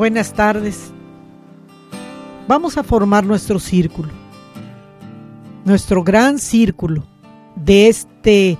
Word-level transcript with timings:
Buenas 0.00 0.32
tardes. 0.32 0.94
Vamos 2.48 2.78
a 2.78 2.82
formar 2.82 3.22
nuestro 3.22 3.60
círculo, 3.60 4.08
nuestro 5.62 6.02
gran 6.02 6.38
círculo 6.38 7.04
de 7.54 7.88
este 7.88 8.56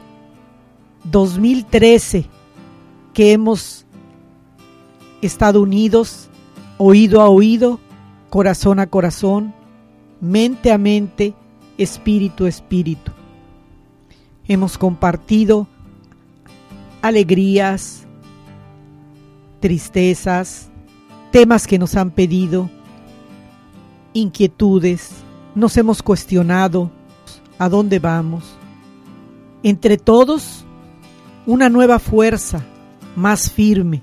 2013 1.05 2.27
que 3.15 3.33
hemos 3.33 3.87
estado 5.23 5.63
unidos, 5.63 6.29
oído 6.77 7.23
a 7.23 7.31
oído, 7.31 7.81
corazón 8.29 8.79
a 8.79 8.89
corazón, 8.89 9.55
mente 10.21 10.71
a 10.71 10.77
mente, 10.77 11.33
espíritu 11.79 12.45
a 12.45 12.51
espíritu. 12.51 13.13
Hemos 14.47 14.77
compartido 14.77 15.67
alegrías, 17.01 18.07
tristezas, 19.61 20.70
temas 21.31 21.67
que 21.67 21.79
nos 21.79 21.97
han 21.97 22.11
pedido, 22.11 22.71
inquietudes, 24.13 25.11
nos 25.55 25.77
hemos 25.77 26.03
cuestionado 26.03 26.91
a 27.59 27.69
dónde 27.69 27.99
vamos. 27.99 28.45
Entre 29.63 29.97
todos, 29.97 30.65
una 31.47 31.69
nueva 31.69 31.99
fuerza 31.99 32.65
más 33.17 33.51
firme, 33.51 34.03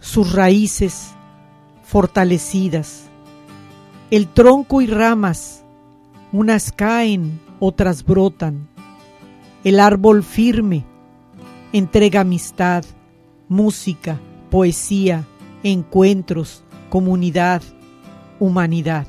sus 0.00 0.32
raíces 0.32 1.12
fortalecidas, 1.82 3.04
el 4.10 4.28
tronco 4.28 4.82
y 4.82 4.86
ramas, 4.86 5.64
unas 6.32 6.72
caen, 6.72 7.40
otras 7.58 8.04
brotan, 8.04 8.68
el 9.64 9.80
árbol 9.80 10.22
firme 10.22 10.84
entrega 11.72 12.20
amistad, 12.20 12.84
música, 13.48 14.18
poesía, 14.50 15.24
encuentros, 15.66 16.62
comunidad, 16.90 17.62
humanidad. 18.38 19.06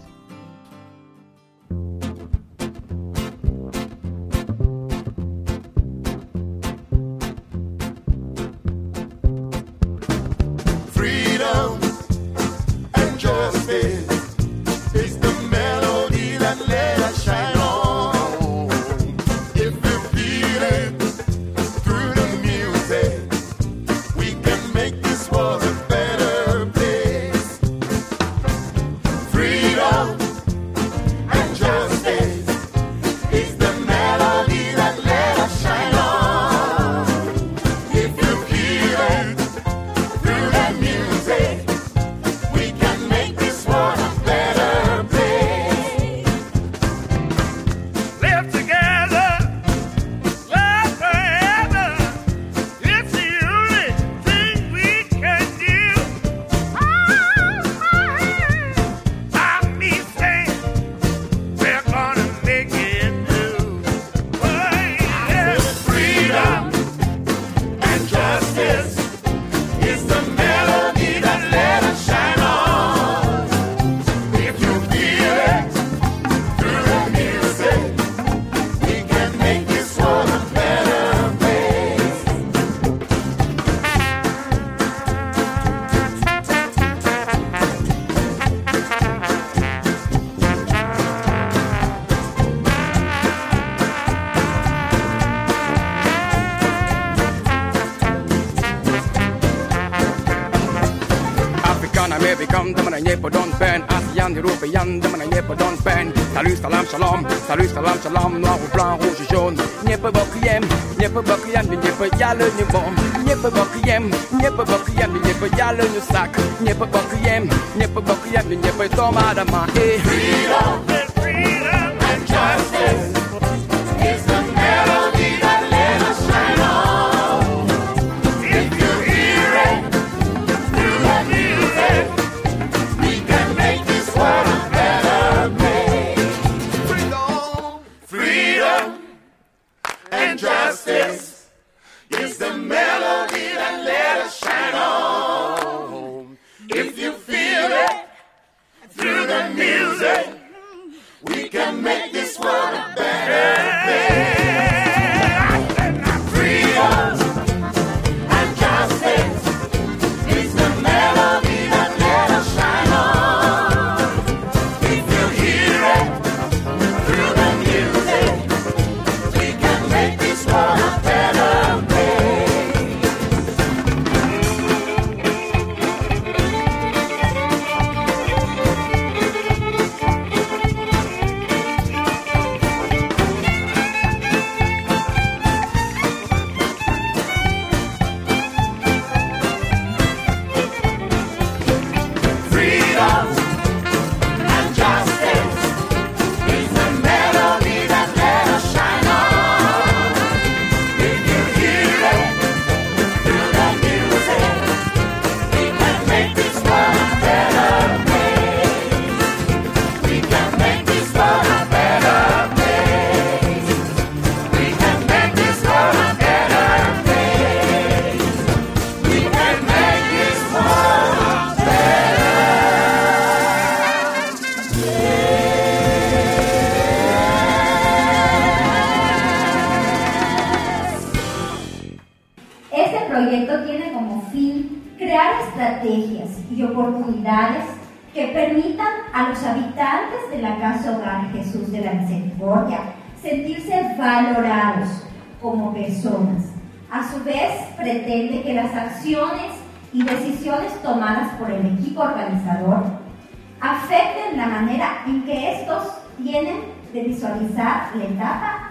man 102.07 102.19
américaine, 102.19 102.73
de 102.73 102.81
mana 102.81 102.99
yé 102.99 103.17
pas 103.17 103.29
donne 103.29 103.51
peine, 103.59 103.83
asiane, 103.89 104.37
européenne, 104.37 104.99
de 104.99 105.07
mana 105.07 105.25
yé 105.25 105.41
pas 105.41 105.55
donne 105.55 105.77
peine. 105.83 106.11
Salut, 106.33 106.55
salam, 106.55 106.85
shalom, 106.89 107.27
salut, 107.47 107.69
salam, 107.69 107.97
shalom, 108.01 108.39
noir 108.39 108.57
ou 108.63 108.75
blanc, 108.75 108.97
rouge 108.97 109.27
jaune. 109.29 109.57
N'y 109.85 109.97
pas 109.97 110.11
bocriem, 110.11 110.63
n'y 110.99 111.07
pas 111.07 111.21
bocriem, 111.21 111.65
n'y 111.67 112.19
yale, 112.19 112.45
n'y 112.57 112.63
bon. 112.71 112.87
N'y 113.25 113.35
pas 113.41 113.49
bocriem, 113.49 114.09
n'y 114.33 114.43
pas 114.43 114.63
bocriem, 114.63 115.11
n'y 115.13 115.57
yale, 115.57 115.83
n'y 115.93 116.01
sac. 116.01 116.31
N'y 116.61 116.73
pas 116.73 116.85
bocriem, 116.85 117.49
n'y 117.75 117.87
pas 117.87 118.01
bocriem, 118.01 118.47
n'y 118.49 118.71
pas 118.77 118.89
tomate 118.95 119.51
ma 119.51 119.65
eh. 119.75 119.99
Freedom, 119.99 120.79
freedom 121.15 121.97
and 122.09 122.27
justice. 122.27 123.16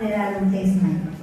De 0.01 0.11
la 0.11 0.29
adultez 0.29 0.83
mayor. 0.83 1.15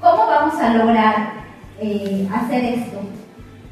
¿Cómo 0.00 0.26
vamos 0.26 0.54
a 0.60 0.74
lograr 0.74 1.32
eh, 1.80 2.28
hacer 2.32 2.64
esto? 2.64 3.00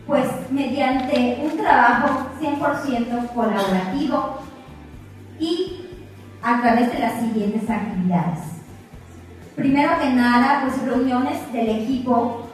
Pues 0.07 0.27
mediante 0.51 1.41
un 1.43 1.57
trabajo 1.57 2.29
100% 2.41 3.29
colaborativo 3.35 4.39
y 5.39 5.87
a 6.43 6.61
través 6.61 6.93
de 6.93 6.99
las 7.01 7.21
siguientes 7.21 7.69
actividades. 7.69 8.39
Primero 9.57 9.99
que 9.99 10.11
nada, 10.11 10.63
pues 10.63 10.81
reuniones 10.83 11.53
del 11.53 11.69
equipo 11.69 12.47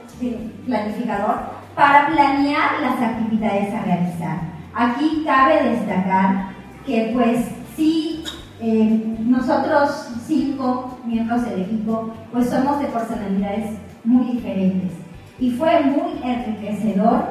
planificador 0.66 1.40
para 1.74 2.06
planear 2.08 2.80
las 2.80 3.00
actividades 3.00 3.74
a 3.74 3.82
realizar. 3.82 4.38
Aquí 4.74 5.22
cabe 5.26 5.70
destacar 5.70 6.52
que 6.86 7.10
pues 7.12 7.46
sí, 7.76 8.24
eh, 8.64 9.16
nosotros 9.18 10.08
cinco 10.24 10.96
miembros 11.04 11.44
del 11.44 11.62
equipo, 11.62 12.12
pues 12.30 12.48
somos 12.48 12.78
de 12.78 12.86
personalidades 12.86 13.76
muy 14.04 14.36
diferentes. 14.36 14.92
Y 15.40 15.50
fue 15.50 15.80
muy 15.80 16.22
enriquecedor 16.22 17.24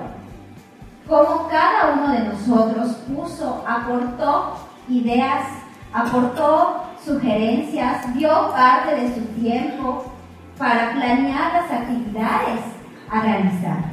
cómo 1.07 1.47
cada 1.47 1.93
uno 1.93 2.11
de 2.11 2.25
nosotros 2.25 2.97
puso, 3.15 3.63
aportó 3.65 4.57
ideas, 4.89 5.47
aportó 5.93 6.83
sugerencias, 7.01 8.13
dio 8.13 8.51
parte 8.51 8.95
de 8.95 9.15
su 9.15 9.21
tiempo 9.39 10.11
para 10.57 10.91
planear 10.91 11.53
las 11.53 11.71
actividades 11.71 12.59
a 13.09 13.21
realizar. 13.21 13.85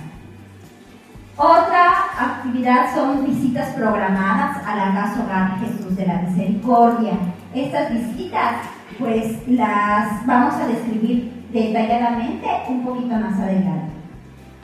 Otra 1.37 2.08
actividad 2.19 2.95
son 2.95 3.25
visitas 3.25 3.69
programadas 3.75 4.59
a 4.67 4.75
la 4.75 4.95
Casa 4.95 5.23
Hogar 5.23 5.59
Jesús 5.61 5.97
de 5.97 6.07
la 6.07 6.23
Misericordia. 6.23 7.13
Estas 7.55 7.93
visitas, 7.93 8.55
pues 8.99 9.47
las 9.47 10.27
vamos 10.27 10.55
a 10.55 10.67
describir 10.67 11.33
detalladamente 11.53 12.47
un 12.69 12.85
poquito 12.85 13.15
más 13.15 13.39
adelante. 13.39 13.93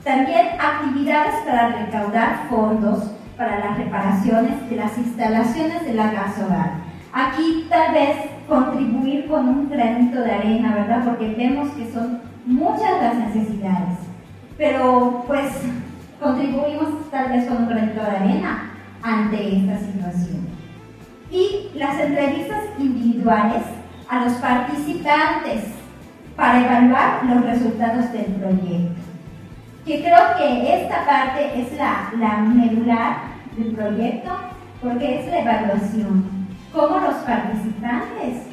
También 0.03 0.47
actividades 0.59 1.35
para 1.45 1.69
recaudar 1.69 2.47
fondos 2.49 3.11
para 3.37 3.59
las 3.59 3.77
reparaciones 3.77 4.69
de 4.69 4.75
las 4.75 4.97
instalaciones 4.97 5.85
de 5.85 5.93
la 5.93 6.11
Casa 6.11 6.45
Hogar. 6.45 6.71
Aquí 7.13 7.65
tal 7.69 7.93
vez 7.93 8.17
contribuir 8.47 9.27
con 9.27 9.47
un 9.47 9.69
granito 9.69 10.19
de 10.19 10.31
arena, 10.31 10.75
¿verdad? 10.75 11.05
Porque 11.05 11.33
vemos 11.35 11.69
que 11.69 11.91
son 11.91 12.19
muchas 12.45 13.01
las 13.01 13.15
necesidades. 13.15 13.97
Pero 14.57 15.23
pues 15.27 15.51
contribuimos 16.19 17.09
tal 17.11 17.29
vez 17.29 17.47
con 17.47 17.57
un 17.57 17.69
granito 17.69 18.01
de 18.01 18.07
arena 18.07 18.71
ante 19.01 19.57
esta 19.57 19.77
situación. 19.79 20.47
Y 21.31 21.69
las 21.75 21.99
entrevistas 21.99 22.63
individuales 22.79 23.63
a 24.09 24.25
los 24.25 24.33
participantes 24.33 25.63
para 26.35 26.65
evaluar 26.65 27.25
los 27.25 27.45
resultados 27.45 28.11
del 28.11 28.25
proyecto. 28.25 29.01
Que 29.85 30.01
creo 30.01 30.37
que 30.37 30.81
esta 30.81 31.05
parte 31.05 31.61
es 31.61 31.77
la, 31.77 32.11
la 32.17 32.37
medular 32.37 33.17
del 33.57 33.75
proyecto 33.75 34.31
porque 34.81 35.19
es 35.19 35.27
la 35.27 35.39
evaluación. 35.39 36.47
Cómo 36.73 36.99
los 36.99 37.15
participantes 37.15 38.43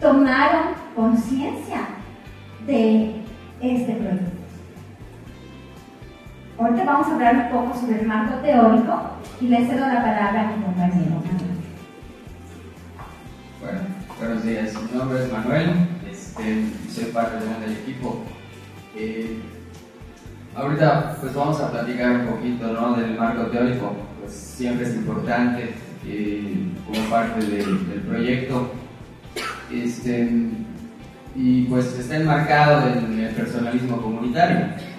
tomaron 0.00 0.74
conciencia 0.94 1.80
de 2.66 3.14
este 3.60 3.92
proyecto. 3.94 4.39
Ahorita 6.60 6.84
vamos 6.84 7.06
a 7.06 7.14
hablar 7.14 7.36
un 7.36 7.48
poco 7.48 7.80
sobre 7.80 8.00
el 8.00 8.06
marco 8.06 8.34
teórico 8.42 9.00
y 9.40 9.48
le 9.48 9.64
cedo 9.64 9.86
la 9.86 10.02
palabra 10.02 10.42
a 10.42 10.56
mi 10.56 10.62
compañero. 10.62 11.22
Bueno, 13.62 13.78
buenos 14.18 14.44
días. 14.44 14.74
Mi 14.74 14.98
nombre 14.98 15.24
es 15.24 15.32
Manuel, 15.32 15.70
este, 16.10 16.66
soy 16.90 17.04
parte 17.12 17.36
del 17.36 17.72
equipo. 17.78 18.24
Eh, 18.94 19.40
ahorita 20.54 21.16
pues 21.18 21.34
vamos 21.34 21.58
a 21.62 21.70
platicar 21.70 22.10
un 22.10 22.26
poquito 22.26 22.70
¿no? 22.70 22.94
del 22.94 23.16
marco 23.18 23.44
teórico, 23.44 23.96
pues 24.20 24.34
siempre 24.34 24.86
es 24.86 24.96
importante 24.96 25.74
eh, 26.06 26.74
como 26.86 27.08
parte 27.08 27.40
del, 27.40 27.88
del 27.88 28.00
proyecto. 28.02 28.70
Este, 29.72 30.28
y 31.34 31.62
pues 31.62 31.98
está 31.98 32.16
enmarcado 32.16 32.86
en 32.86 33.18
el 33.18 33.34
personalismo 33.34 33.96
comunitario. 34.02 34.89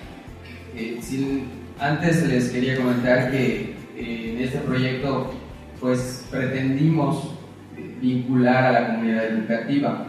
Eh, 0.81 1.43
antes 1.79 2.27
les 2.27 2.49
quería 2.49 2.75
comentar 2.75 3.29
que 3.29 3.75
eh, 3.95 4.33
en 4.33 4.41
este 4.43 4.57
proyecto 4.59 5.31
pues 5.79 6.25
pretendimos 6.31 7.35
eh, 7.77 7.97
vincular 8.01 8.65
a 8.65 8.71
la 8.71 8.87
comunidad 8.87 9.25
educativa, 9.25 10.07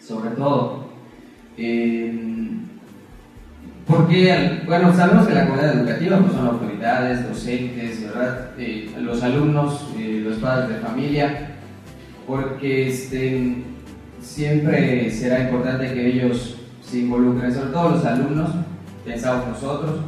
sobre 0.00 0.30
todo. 0.30 0.84
Porque, 3.86 4.62
bueno, 4.66 4.94
sabemos 4.94 5.26
que 5.26 5.34
la 5.34 5.46
comunidad 5.46 5.78
educativa 5.78 6.18
pues, 6.18 6.32
son 6.32 6.46
autoridades, 6.46 7.28
docentes, 7.28 8.02
¿verdad? 8.02 8.50
Los 9.00 9.22
alumnos, 9.22 9.86
los 9.98 10.36
padres 10.38 10.70
de 10.70 10.76
familia, 10.76 11.50
porque 12.26 12.88
este, 12.88 13.62
siempre 14.20 15.10
será 15.10 15.44
importante 15.44 15.92
que 15.92 16.06
ellos 16.06 16.56
se 16.82 17.00
involucren, 17.00 17.52
sobre 17.52 17.70
todo 17.70 17.90
los 17.90 18.04
alumnos, 18.06 18.50
pensamos 19.04 19.48
nosotros, 19.48 20.00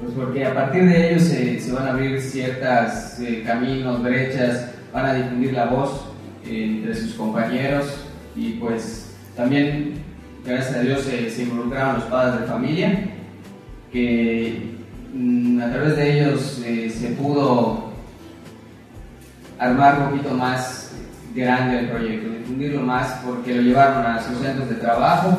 pues 0.00 0.14
porque 0.14 0.44
a 0.44 0.54
partir 0.54 0.84
de 0.84 1.10
ellos 1.10 1.22
se, 1.22 1.72
van 1.72 1.86
a 1.86 1.90
abrir 1.90 2.20
ciertos 2.20 3.18
caminos, 3.46 4.02
brechas, 4.02 4.70
van 4.92 5.06
a 5.06 5.14
difundir 5.14 5.52
la 5.52 5.66
voz 5.66 6.06
eh, 6.44 6.64
entre 6.64 6.94
sus 6.94 7.14
compañeros 7.14 7.86
y 8.34 8.54
pues 8.54 9.14
también, 9.36 9.94
gracias 10.44 10.76
a 10.76 10.80
Dios, 10.80 11.02
se, 11.02 11.30
se 11.30 11.42
involucraron 11.44 11.96
los 11.96 12.04
padres 12.04 12.40
de 12.40 12.46
familia, 12.46 13.10
que 13.92 14.74
mm, 15.14 15.60
a 15.60 15.70
través 15.70 15.96
de 15.96 16.20
ellos 16.20 16.62
eh, 16.64 16.90
se 16.90 17.08
pudo 17.10 17.92
armar 19.58 20.00
un 20.00 20.10
poquito 20.10 20.34
más 20.34 20.92
grande 21.34 21.78
el 21.78 21.90
proyecto, 21.90 22.30
difundirlo 22.30 22.82
más 22.82 23.20
porque 23.24 23.54
lo 23.54 23.62
llevaron 23.62 24.04
a 24.04 24.22
sus 24.22 24.38
centros 24.38 24.68
de 24.68 24.74
trabajo, 24.76 25.38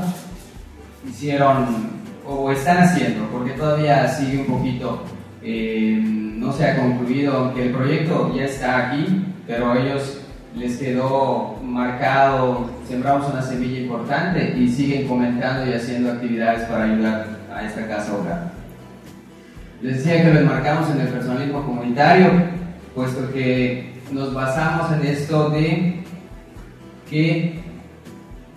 hicieron 1.08 1.93
o 2.25 2.51
están 2.51 2.77
haciendo, 2.77 3.25
porque 3.27 3.51
todavía 3.51 4.08
sigue 4.08 4.39
un 4.39 4.46
poquito, 4.48 5.03
eh, 5.42 6.00
no 6.01 6.51
se 6.53 6.65
ha 6.65 6.75
concluido, 6.77 7.34
aunque 7.34 7.63
el 7.63 7.72
proyecto 7.72 8.34
ya 8.36 8.46
está 8.46 8.88
aquí, 8.88 9.25
pero 9.48 9.72
a 9.72 9.80
ellos 9.80 10.20
les 10.56 10.77
quedó 10.77 11.58
marcado, 11.63 12.70
sembramos 12.88 13.32
una 13.32 13.42
semilla 13.42 13.80
importante 13.80 14.56
y 14.58 14.70
siguen 14.70 15.08
comentando 15.08 15.70
y 15.70 15.74
haciendo 15.74 16.12
actividades 16.12 16.63
para 16.70 16.86
ayudar 16.86 17.27
a 17.53 17.65
esta 17.65 17.88
casa 17.88 18.15
hogar. 18.15 18.51
Les 19.82 19.98
decía 19.98 20.24
que 20.24 20.34
lo 20.34 20.39
enmarcamos 20.39 20.89
en 20.92 21.01
el 21.01 21.08
personalismo 21.08 21.65
comunitario, 21.65 22.32
puesto 22.96 23.32
que 23.34 23.94
nos 24.12 24.34
basamos 24.34 24.92
en 24.94 25.08
esto 25.08 25.50
de 25.50 26.03
que 27.10 27.60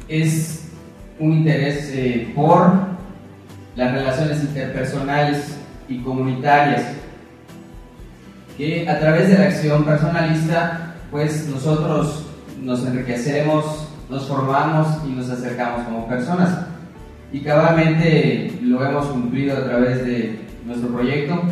es 0.09 0.69
un 1.19 1.33
interés 1.33 1.91
eh, 1.95 2.33
por 2.35 2.96
las 3.77 3.93
relaciones 3.93 4.43
interpersonales 4.43 5.59
y 5.89 5.99
comunitarias, 5.99 6.83
que 8.57 8.89
a 8.89 8.99
través 8.99 9.29
de 9.29 9.39
la 9.39 9.45
acción 9.45 9.85
personalista, 9.85 10.95
pues 11.11 11.47
nosotros 11.49 12.27
nos 12.63 12.85
enriquecemos, 12.87 13.89
nos 14.09 14.27
formamos 14.27 14.89
y 15.07 15.11
nos 15.11 15.29
acercamos 15.29 15.85
como 15.85 16.09
personas. 16.09 16.67
Y 17.33 17.41
cabalmente 17.41 18.59
lo 18.63 18.85
hemos 18.85 19.07
cumplido 19.07 19.59
a 19.59 19.65
través 19.65 20.05
de 20.07 20.41
nuestro 20.65 20.89
proyecto, 20.89 21.43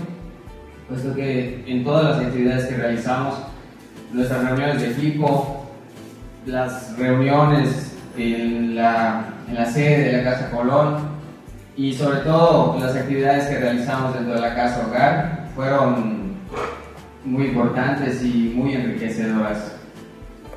puesto 0.89 1.15
que 1.15 1.63
en 1.67 1.85
todas 1.85 2.05
las 2.17 2.27
actividades 2.27 2.67
que 2.67 2.77
realizamos, 2.77 3.35
nuestras 4.13 4.45
reuniones 4.45 4.81
de 4.81 4.93
equipo, 4.93 5.67
las 6.47 6.97
reuniones 6.97 7.93
en 8.17 8.77
la, 8.77 9.27
en 9.49 9.55
la 9.55 9.67
sede 9.67 10.05
de 10.05 10.13
la 10.23 10.31
Casa 10.31 10.51
Colón 10.51 11.14
y 11.77 11.93
sobre 11.93 12.19
todo 12.21 12.79
las 12.79 12.95
actividades 12.95 13.47
que 13.47 13.59
realizamos 13.59 14.15
dentro 14.15 14.35
de 14.35 14.41
la 14.41 14.55
Casa 14.55 14.87
Hogar 14.87 15.49
fueron 15.55 16.35
muy 17.25 17.47
importantes 17.47 18.23
y 18.23 18.53
muy 18.55 18.75
enriquecedoras. 18.75 19.73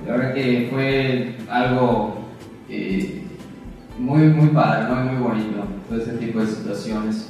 La 0.06 0.16
verdad 0.16 0.34
que 0.34 0.68
fue 0.72 1.36
algo 1.50 2.26
eh, 2.70 3.24
muy, 3.98 4.28
muy 4.28 4.50
padre, 4.50 4.90
¿no? 4.90 4.96
Muy 4.96 5.24
bonito, 5.24 5.64
todo 5.90 6.00
este 6.00 6.14
tipo 6.14 6.40
de 6.40 6.48
situaciones. 6.48 7.30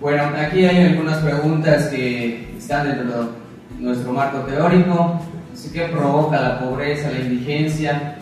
Bueno, 0.00 0.30
aquí 0.38 0.64
hay 0.64 0.92
algunas 0.92 1.18
preguntas 1.18 1.88
que 1.88 2.54
están 2.56 2.86
dentro 2.86 3.22
de 3.22 3.28
nuestro 3.80 4.12
marco 4.12 4.38
teórico. 4.40 5.20
Así 5.52 5.72
que 5.72 5.86
provoca 5.86 6.40
la 6.40 6.60
pobreza, 6.60 7.10
la 7.10 7.18
indigencia, 7.18 8.17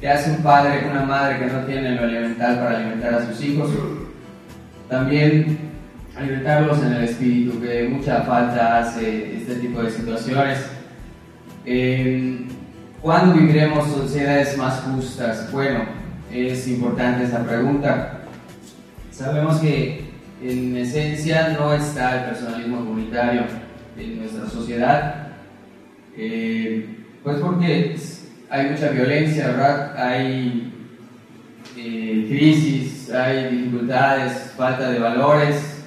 que 0.00 0.08
hace 0.08 0.30
un 0.30 0.42
padre, 0.42 0.88
una 0.90 1.02
madre 1.02 1.38
que 1.38 1.46
no 1.46 1.60
tiene 1.60 1.92
lo 1.92 2.04
elemental 2.04 2.58
para 2.58 2.76
alimentar 2.78 3.14
a 3.14 3.26
sus 3.26 3.42
hijos. 3.42 3.70
También 4.88 5.58
alimentarlos 6.16 6.82
en 6.82 6.92
el 6.92 7.04
espíritu, 7.04 7.60
que 7.60 7.88
mucha 7.88 8.22
falta 8.22 8.78
hace 8.78 9.36
este 9.36 9.56
tipo 9.56 9.82
de 9.82 9.90
situaciones. 9.90 10.58
Eh, 11.64 12.46
¿Cuándo 13.00 13.34
viviremos 13.34 13.86
sociedades 13.88 14.56
más 14.56 14.80
justas? 14.80 15.50
Bueno, 15.52 15.84
es 16.32 16.66
importante 16.68 17.24
esa 17.24 17.44
pregunta. 17.44 18.20
Sabemos 19.10 19.60
que 19.60 20.04
en 20.42 20.76
esencia 20.76 21.56
no 21.58 21.72
está 21.72 22.18
el 22.18 22.30
personalismo 22.30 22.78
comunitario 22.78 23.42
en 23.96 24.18
nuestra 24.18 24.48
sociedad, 24.48 25.28
eh, 26.16 26.86
pues 27.22 27.38
porque 27.38 27.96
hay 28.50 28.70
mucha 28.70 28.88
violencia. 28.90 29.94
Hay 29.96 30.72
eh, 31.76 32.26
crisis, 32.28 33.10
hay 33.10 33.50
dificultades, 33.50 34.52
falta 34.56 34.90
de 34.90 34.98
valores, 34.98 35.84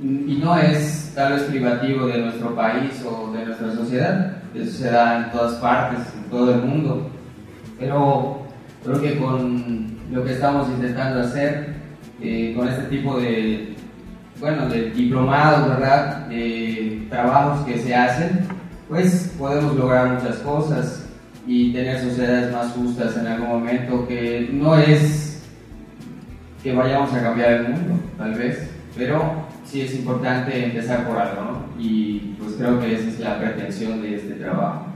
y 0.00 0.40
no 0.42 0.56
es 0.58 1.12
tal 1.14 1.34
vez 1.34 1.42
privativo 1.42 2.06
de 2.06 2.18
nuestro 2.18 2.54
país 2.54 3.04
o 3.04 3.32
de 3.32 3.44
nuestra 3.44 3.72
sociedad, 3.72 4.36
eso 4.54 4.70
se 4.70 4.88
en 4.88 5.30
todas 5.32 5.54
partes, 5.54 6.00
en 6.16 6.30
todo 6.30 6.54
el 6.54 6.62
mundo, 6.62 7.10
pero 7.78 8.42
creo 8.84 9.00
que 9.00 9.18
con 9.18 9.98
lo 10.12 10.24
que 10.24 10.32
estamos 10.32 10.68
intentando 10.68 11.20
hacer, 11.20 11.74
eh, 12.22 12.54
con 12.56 12.68
este 12.68 12.84
tipo 12.84 13.18
de, 13.20 13.76
bueno, 14.40 14.68
de 14.68 14.90
diplomados. 14.90 15.78
De 16.28 17.06
trabajos 17.10 17.66
que 17.66 17.78
se 17.78 17.94
hacen, 17.94 18.40
pues 18.88 19.34
podemos 19.38 19.74
lograr 19.74 20.12
muchas 20.12 20.36
cosas 20.38 21.07
y 21.48 21.72
tener 21.72 21.98
sociedades 21.98 22.52
más 22.52 22.72
justas 22.72 23.16
en 23.16 23.26
algún 23.26 23.48
momento, 23.48 24.06
que 24.06 24.50
no 24.52 24.76
es 24.76 25.42
que 26.62 26.74
vayamos 26.74 27.12
a 27.14 27.22
cambiar 27.22 27.52
el 27.52 27.68
mundo, 27.70 27.94
tal 28.18 28.34
vez, 28.34 28.70
pero 28.94 29.46
sí 29.64 29.80
es 29.80 29.94
importante 29.94 30.66
empezar 30.66 31.06
por 31.06 31.16
algo, 31.18 31.42
¿no? 31.42 31.82
Y 31.82 32.34
pues 32.38 32.52
creo 32.58 32.78
que 32.78 32.94
esa 32.94 33.08
es 33.08 33.18
la 33.20 33.38
pretensión 33.38 34.02
de 34.02 34.16
este 34.16 34.34
trabajo. 34.34 34.87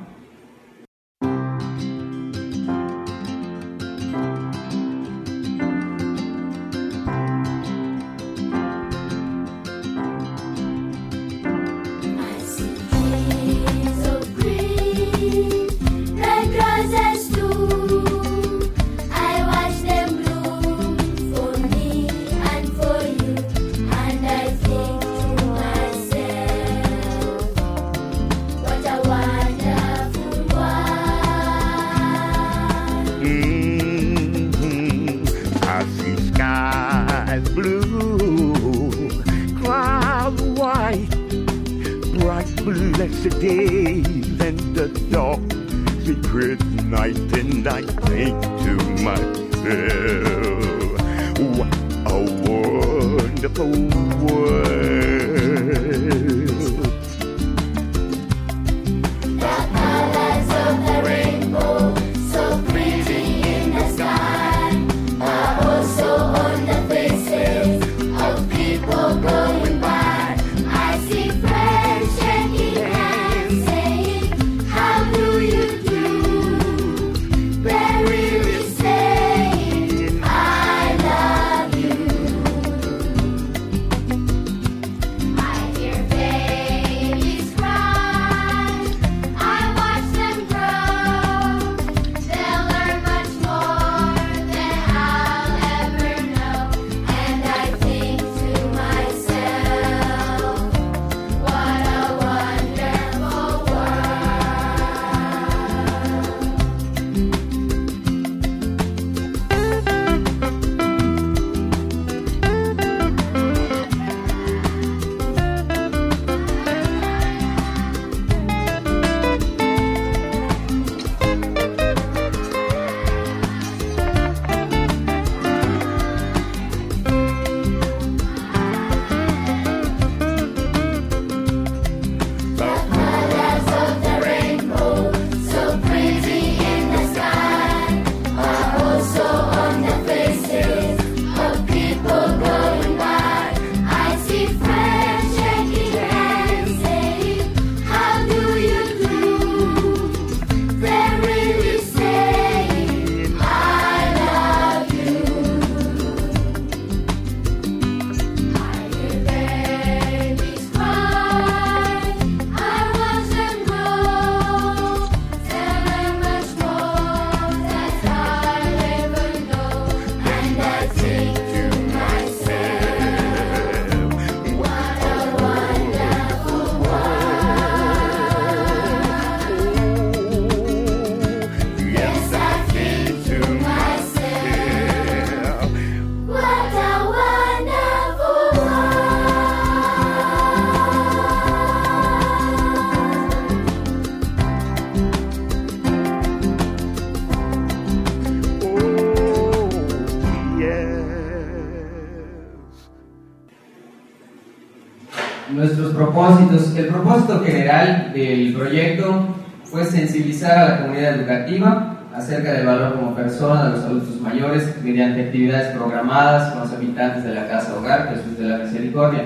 Propósitos. 205.93 206.75
El 206.77 206.87
propósito 206.87 207.41
general 207.45 208.13
del 208.15 208.53
proyecto 208.55 209.37
fue 209.65 209.85
sensibilizar 209.85 210.59
a 210.59 210.69
la 210.71 210.81
comunidad 210.83 211.15
educativa 211.21 211.89
acerca 212.15 212.53
del 212.53 212.67
valor 212.67 212.95
como 212.99 213.15
persona 213.15 213.65
de 213.65 213.71
los 213.77 213.85
adultos 213.85 214.21
mayores 214.21 214.75
mediante 214.85 215.23
actividades 215.27 215.69
programadas 215.77 216.53
con 216.53 216.61
los 216.63 216.73
habitantes 216.73 217.25
de 217.25 217.35
la 217.35 217.49
casa 217.49 217.75
hogar 217.79 218.15
Jesús 218.15 218.39
de 218.39 218.45
la 218.45 218.59
Misericordia. 218.59 219.25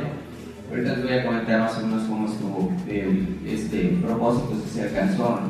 Ahorita 0.70 0.92
les 0.96 1.02
voy 1.04 1.12
a 1.18 1.24
comentar 1.26 1.60
más 1.60 1.78
o 1.78 1.86
menos 1.86 2.02
cómo 2.04 2.26
estuvo 2.28 2.72
el- 2.88 3.38
este 3.46 3.98
propósito 4.04 4.52
que 4.62 4.70
se 4.70 4.82
alcanzó. 4.82 5.40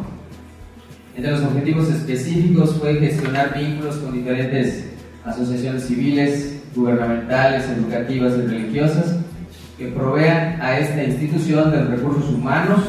Entre 1.14 1.31
los 1.33 1.42
objetivos 1.42 1.88
específicos 1.90 2.74
fue 2.79 2.94
gestionar 2.96 3.55
vínculos 3.59 3.96
con 3.96 4.12
diferentes 4.12 4.85
asociaciones 5.24 5.85
civiles, 5.87 6.62
gubernamentales, 6.74 7.64
educativas 7.70 8.35
y 8.37 8.46
religiosas 8.46 9.16
que 9.76 9.88
provean 9.88 10.60
a 10.60 10.78
esta 10.78 11.02
institución 11.02 11.70
de 11.70 11.84
recursos 11.84 12.30
humanos 12.30 12.80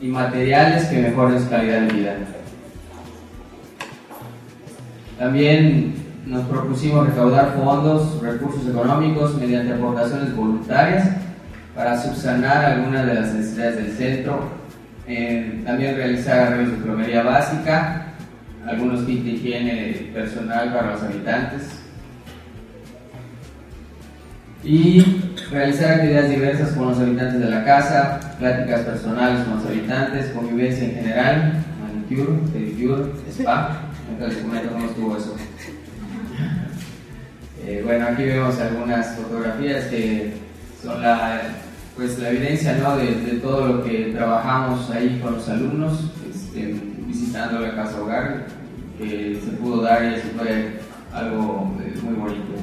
y 0.00 0.08
materiales 0.08 0.86
que 0.86 1.02
mejoren 1.02 1.40
su 1.40 1.48
calidad 1.48 1.82
de 1.82 1.92
vida. 1.92 2.14
También 5.18 5.94
nos 6.26 6.44
propusimos 6.46 7.06
recaudar 7.06 7.54
fondos, 7.54 8.20
recursos 8.20 8.68
económicos 8.68 9.36
mediante 9.36 9.74
aportaciones 9.74 10.34
voluntarias 10.34 11.08
para 11.74 12.00
subsanar 12.00 12.64
algunas 12.64 13.06
de 13.06 13.14
las 13.14 13.34
necesidades 13.34 13.76
del 13.76 13.92
centro. 13.92 14.40
Eh, 15.06 15.62
también 15.64 15.96
realizar 15.96 16.38
arreglos 16.38 16.78
de 16.78 16.84
plomería 16.84 17.22
básica, 17.22 18.08
algunos 18.66 19.04
kits 19.04 19.24
de 19.24 19.30
higiene 19.30 20.10
personal 20.12 20.72
para 20.72 20.92
los 20.92 21.02
habitantes 21.02 21.77
y 24.64 25.04
realizar 25.50 25.92
actividades 25.92 26.30
diversas 26.30 26.72
con 26.72 26.88
los 26.88 26.98
habitantes 26.98 27.40
de 27.40 27.50
la 27.50 27.64
casa, 27.64 28.20
pláticas 28.38 28.80
personales 28.80 29.44
con 29.44 29.56
los 29.56 29.66
habitantes, 29.66 30.30
convivencia 30.32 30.84
en 30.84 30.94
general, 30.94 31.64
manicure, 31.80 32.38
pedicure, 32.52 33.04
spa. 33.30 33.82
Ahorita 34.08 34.26
les 34.26 34.36
comento 34.38 34.72
cómo 34.72 34.86
estuvo 34.86 35.16
eso. 35.16 35.36
Eh, 37.64 37.82
bueno, 37.84 38.06
aquí 38.06 38.24
vemos 38.24 38.58
algunas 38.60 39.14
fotografías 39.14 39.84
que 39.86 40.32
son 40.82 41.02
la, 41.02 41.42
pues, 41.96 42.18
la 42.18 42.30
evidencia 42.30 42.76
¿no? 42.76 42.96
de, 42.96 43.14
de 43.14 43.32
todo 43.40 43.66
lo 43.66 43.84
que 43.84 44.12
trabajamos 44.16 44.90
ahí 44.90 45.20
con 45.22 45.34
los 45.34 45.48
alumnos, 45.48 46.10
este, 46.30 46.74
visitando 47.06 47.60
la 47.60 47.74
casa 47.74 48.00
hogar, 48.00 48.46
que 48.98 49.38
se 49.44 49.50
pudo 49.52 49.82
dar 49.82 50.02
y 50.04 50.14
eso 50.14 50.28
fue 50.36 50.78
algo 51.12 51.76
eh, 51.80 51.94
muy 52.02 52.14
bonito. 52.14 52.54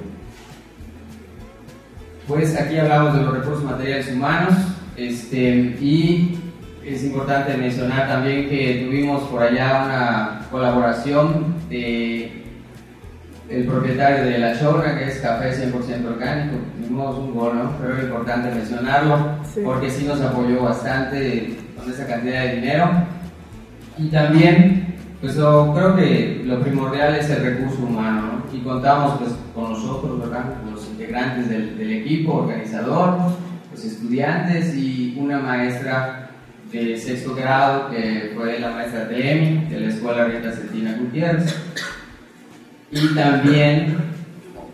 Pues 2.28 2.60
aquí 2.60 2.78
hablamos 2.78 3.14
de 3.14 3.22
los 3.22 3.38
recursos 3.38 3.64
materiales 3.64 4.12
humanos 4.12 4.54
este, 4.98 5.76
y 5.80 6.40
es 6.84 7.04
importante 7.04 7.56
mencionar 7.56 8.08
también 8.08 8.50
que 8.50 8.86
tuvimos 8.86 9.24
por 9.24 9.44
allá 9.44 9.84
una 9.86 10.42
colaboración 10.50 11.56
de 11.70 12.44
el 13.48 13.66
propietario 13.68 14.26
de 14.26 14.40
la 14.40 14.60
chorra, 14.60 14.98
que 14.98 15.06
es 15.06 15.20
café 15.20 15.52
100% 15.52 16.08
orgánico, 16.08 16.58
dimos 16.80 17.16
un 17.16 17.36
gol, 17.36 17.56
¿no? 17.56 17.72
Pero 17.80 17.98
es 17.98 18.04
importante 18.06 18.50
mencionarlo 18.50 19.18
Sí. 19.54 19.62
porque 19.64 19.92
sí 19.92 20.06
nos 20.06 20.20
apoyó 20.22 20.64
bastante 20.64 21.56
con 21.78 21.92
esa 21.92 22.08
cantidad 22.08 22.44
de 22.44 22.56
dinero. 22.56 22.90
Y 24.00 24.08
también, 24.08 24.96
pues 25.22 25.34
creo 25.36 25.96
que 25.96 26.42
lo 26.44 26.60
primordial 26.60 27.16
es 27.16 27.30
el 27.30 27.44
recurso 27.44 27.84
humano, 27.84 28.22
¿no? 28.22 28.58
Y 28.58 28.62
contamos 28.62 29.20
pues 29.20 29.32
con 29.54 29.74
nosotros, 29.74 30.20
¿verdad? 30.22 30.46
Integrantes 31.06 31.50
del, 31.50 31.92
equipo 31.92 32.34
organizador, 32.34 33.20
los 33.72 33.86
estudiantes 33.86 34.76
y 34.76 35.16
una 35.20 35.38
maestra 35.38 36.32
de 36.72 36.98
sexto 36.98 37.36
grado 37.36 37.92
que 37.92 38.32
fue 38.36 38.60
la 38.60 38.72
maestra 38.72 39.08
Telemi 39.08 39.66
de 39.70 39.82
la 39.82 39.90
escuela 39.90 40.26
Rita 40.26 40.52
Cetina 40.52 40.98
Gutiérrez. 40.98 41.56
Y 42.90 43.14
también, 43.14 43.98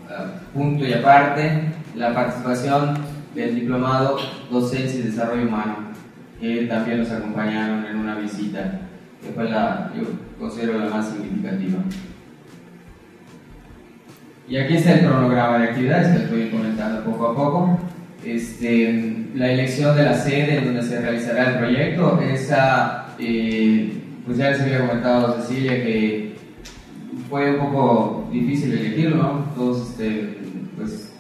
ah, 0.10 0.28
punto 0.54 0.86
y 0.86 0.94
aparte, 0.94 1.64
la 1.96 2.14
participación 2.14 3.00
del 3.36 3.56
diplomado 3.56 4.18
Docencia 4.50 5.02
y 5.02 5.04
Desarrollo 5.04 5.50
Humano, 5.50 5.76
que 6.40 6.66
también 6.68 7.00
nos 7.00 7.12
acompañaron 7.12 7.86
en 7.88 7.98
una 7.98 8.16
visita, 8.16 8.80
que 9.22 9.34
fue 9.34 9.50
la, 9.50 9.92
yo 9.98 10.04
considero 10.40 10.80
la 10.80 10.90
más 10.90 11.10
significativa. 11.10 11.80
Y 14.52 14.58
aquí 14.58 14.76
está 14.76 14.96
el 14.96 15.06
cronograma 15.06 15.60
de 15.60 15.70
actividades 15.70 16.12
que 16.12 16.20
les 16.20 16.30
voy 16.30 16.50
comentando 16.50 17.06
poco 17.06 17.28
a 17.28 17.36
poco. 17.38 17.80
Este, 18.26 19.26
la 19.34 19.50
elección 19.50 19.96
de 19.96 20.04
la 20.04 20.14
sede 20.14 20.58
en 20.58 20.66
donde 20.66 20.84
se 20.84 21.00
realizará 21.00 21.52
el 21.52 21.58
proyecto, 21.60 22.20
esa, 22.20 23.06
eh, 23.18 23.94
pues 24.26 24.38
ya 24.38 24.50
les 24.50 24.60
había 24.60 24.86
comentado 24.86 25.28
a 25.28 25.42
Cecilia 25.42 25.72
que 25.72 26.36
fue 27.30 27.52
un 27.52 27.60
poco 27.60 28.28
difícil 28.30 28.74
elegirlo, 28.74 29.24
¿no? 29.24 29.46
Todos, 29.56 29.92
este, 29.92 30.40
pues, 30.76 31.14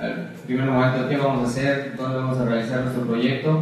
al 0.00 0.30
primer 0.46 0.64
momento, 0.64 1.06
¿qué 1.06 1.18
vamos 1.18 1.42
a 1.42 1.50
hacer? 1.50 1.94
¿Dónde 1.98 2.16
vamos 2.16 2.38
a 2.38 2.46
realizar 2.46 2.80
nuestro 2.80 3.04
proyecto? 3.04 3.60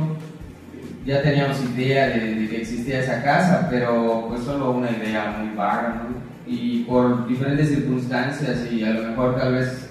Ya 1.04 1.22
teníamos 1.22 1.60
idea 1.74 2.06
de, 2.06 2.36
de 2.36 2.48
que 2.48 2.60
existía 2.60 3.00
esa 3.00 3.20
casa, 3.24 3.66
pero 3.68 4.26
pues 4.28 4.42
solo 4.42 4.70
una 4.70 4.92
idea 4.92 5.38
muy 5.40 5.56
vaga, 5.56 6.04
¿no? 6.04 6.27
Y 6.48 6.84
por 6.84 7.28
diferentes 7.28 7.68
circunstancias 7.68 8.66
y 8.72 8.82
a 8.82 8.90
lo 8.94 9.10
mejor 9.10 9.36
tal 9.36 9.52
vez 9.54 9.90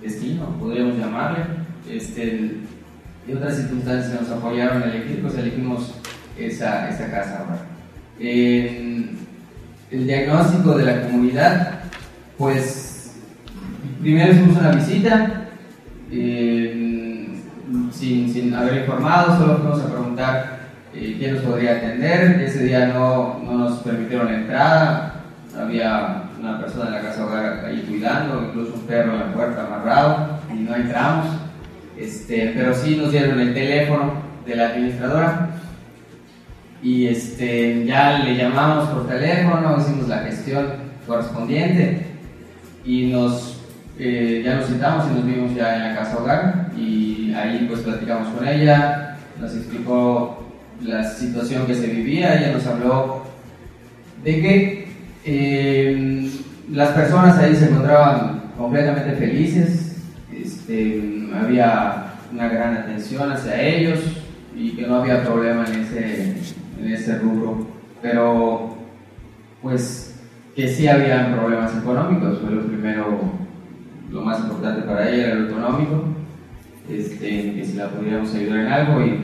destino, 0.00 0.46
podríamos 0.60 0.96
llamarle, 0.96 1.44
este, 1.90 2.52
y 3.26 3.32
otras 3.32 3.56
circunstancias 3.56 4.20
nos 4.20 4.30
apoyaron 4.30 4.82
a 4.82 4.86
elegir, 4.86 5.20
pues 5.20 5.36
elegimos 5.36 5.94
esa, 6.38 6.88
esa 6.88 7.10
casa 7.10 7.40
ahora. 7.40 7.58
El 8.20 9.16
diagnóstico 9.90 10.78
de 10.78 10.84
la 10.84 11.02
comunidad, 11.02 11.80
pues 12.38 13.16
primero 14.00 14.32
hicimos 14.32 14.58
una 14.58 14.72
visita, 14.72 15.48
eh, 16.10 17.28
sin, 17.92 18.32
sin 18.32 18.54
haber 18.54 18.82
informado, 18.82 19.38
solo 19.38 19.58
fuimos 19.58 19.80
a 19.80 19.90
preguntar 19.90 20.58
eh, 20.94 21.16
quién 21.18 21.34
nos 21.34 21.44
podría 21.44 21.76
atender. 21.76 22.40
Ese 22.42 22.64
día 22.64 22.86
no, 22.86 23.40
no 23.44 23.58
nos 23.58 23.78
permitieron 23.78 24.26
la 24.26 24.38
entrada, 24.38 25.05
había 25.58 26.24
una 26.38 26.60
persona 26.60 26.86
en 26.86 26.92
la 26.92 27.00
casa 27.02 27.26
hogar 27.26 27.64
ahí 27.64 27.84
cuidando, 27.88 28.42
incluso 28.48 28.74
un 28.74 28.82
perro 28.82 29.14
en 29.14 29.20
la 29.20 29.32
puerta 29.32 29.66
amarrado, 29.66 30.38
y 30.52 30.58
no 30.60 30.74
entramos. 30.74 31.26
Este, 31.98 32.52
pero 32.54 32.74
sí 32.74 32.96
nos 32.96 33.10
dieron 33.10 33.40
el 33.40 33.54
teléfono 33.54 34.12
de 34.46 34.54
la 34.54 34.68
administradora 34.68 35.48
y 36.82 37.06
este, 37.06 37.84
ya 37.86 38.18
le 38.18 38.36
llamamos 38.36 38.88
por 38.90 39.08
teléfono, 39.08 39.76
hicimos 39.78 40.08
la 40.08 40.18
gestión 40.18 40.66
correspondiente 41.06 42.06
y 42.84 43.06
nos, 43.06 43.60
eh, 43.98 44.42
ya 44.44 44.56
nos 44.56 44.66
sentamos 44.66 45.06
y 45.10 45.14
nos 45.14 45.26
vimos 45.26 45.54
ya 45.54 45.76
en 45.76 45.82
la 45.82 45.96
casa 45.96 46.18
hogar 46.18 46.70
y 46.76 47.32
ahí 47.34 47.66
pues 47.68 47.80
platicamos 47.80 48.28
con 48.28 48.46
ella, 48.46 49.16
nos 49.40 49.54
explicó 49.54 50.46
la 50.82 51.02
situación 51.02 51.66
que 51.66 51.74
se 51.74 51.86
vivía, 51.86 52.38
ella 52.38 52.52
nos 52.52 52.66
habló 52.66 53.22
de 54.22 54.40
que 54.40 54.85
eh, 55.26 56.30
las 56.72 56.90
personas 56.90 57.36
ahí 57.38 57.54
se 57.54 57.68
encontraban 57.68 58.44
completamente 58.56 59.12
felices, 59.16 59.96
este, 60.32 61.28
había 61.34 62.14
una 62.32 62.48
gran 62.48 62.76
atención 62.76 63.30
hacia 63.32 63.60
ellos 63.60 64.00
y 64.54 64.70
que 64.70 64.86
no 64.86 64.96
había 64.96 65.24
problema 65.24 65.64
en 65.66 65.80
ese, 65.80 66.36
en 66.80 66.92
ese 66.92 67.18
rubro, 67.18 67.66
pero 68.00 68.76
pues 69.62 70.14
que 70.54 70.68
sí 70.68 70.86
habían 70.88 71.34
problemas 71.34 71.76
económicos, 71.76 72.38
fue 72.40 72.50
lo 72.52 72.66
primero, 72.66 73.18
lo 74.10 74.22
más 74.22 74.40
importante 74.40 74.82
para 74.82 75.10
ella 75.10 75.26
era 75.26 75.34
lo 75.34 75.48
económico, 75.48 76.04
este, 76.88 77.52
que 77.54 77.64
si 77.64 77.76
la 77.76 77.88
pudiéramos 77.88 78.34
ayudar 78.34 78.60
en 78.60 78.66
algo 78.68 79.04
y 79.04 79.20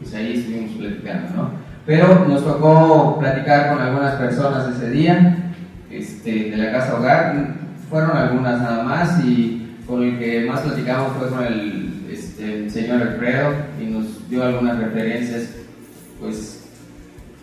pues 0.00 0.14
ahí 0.14 0.38
estuvimos 0.38 0.72
platicando, 0.72 1.36
¿no? 1.36 1.50
Pero 1.84 2.26
nos 2.26 2.44
tocó 2.44 3.18
platicar 3.18 3.70
con 3.70 3.82
algunas 3.82 4.14
personas 4.14 4.76
ese 4.76 4.90
día, 4.90 5.41
este, 5.92 6.50
de 6.50 6.56
la 6.56 6.72
casa 6.72 6.96
hogar, 6.96 7.54
fueron 7.90 8.16
algunas 8.16 8.60
nada 8.60 8.82
más 8.82 9.24
y 9.24 9.76
con 9.86 10.02
el 10.02 10.18
que 10.18 10.46
más 10.46 10.60
platicamos 10.60 11.12
fue 11.18 11.28
con 11.28 11.44
el 11.44 11.92
este, 12.10 12.70
señor 12.70 13.02
Alfredo 13.02 13.52
y 13.80 13.86
nos 13.86 14.28
dio 14.30 14.42
algunas 14.42 14.78
referencias 14.78 15.50
pues 16.20 16.64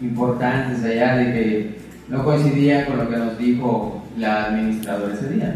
importantes 0.02 0.84
allá 0.84 1.18
de 1.18 1.26
que 1.34 1.80
no 2.08 2.24
coincidían 2.24 2.86
con 2.86 2.98
lo 2.98 3.10
que 3.10 3.18
nos 3.18 3.38
dijo 3.38 4.04
la 4.18 4.46
administradora 4.46 5.14
ese 5.14 5.30
día. 5.30 5.56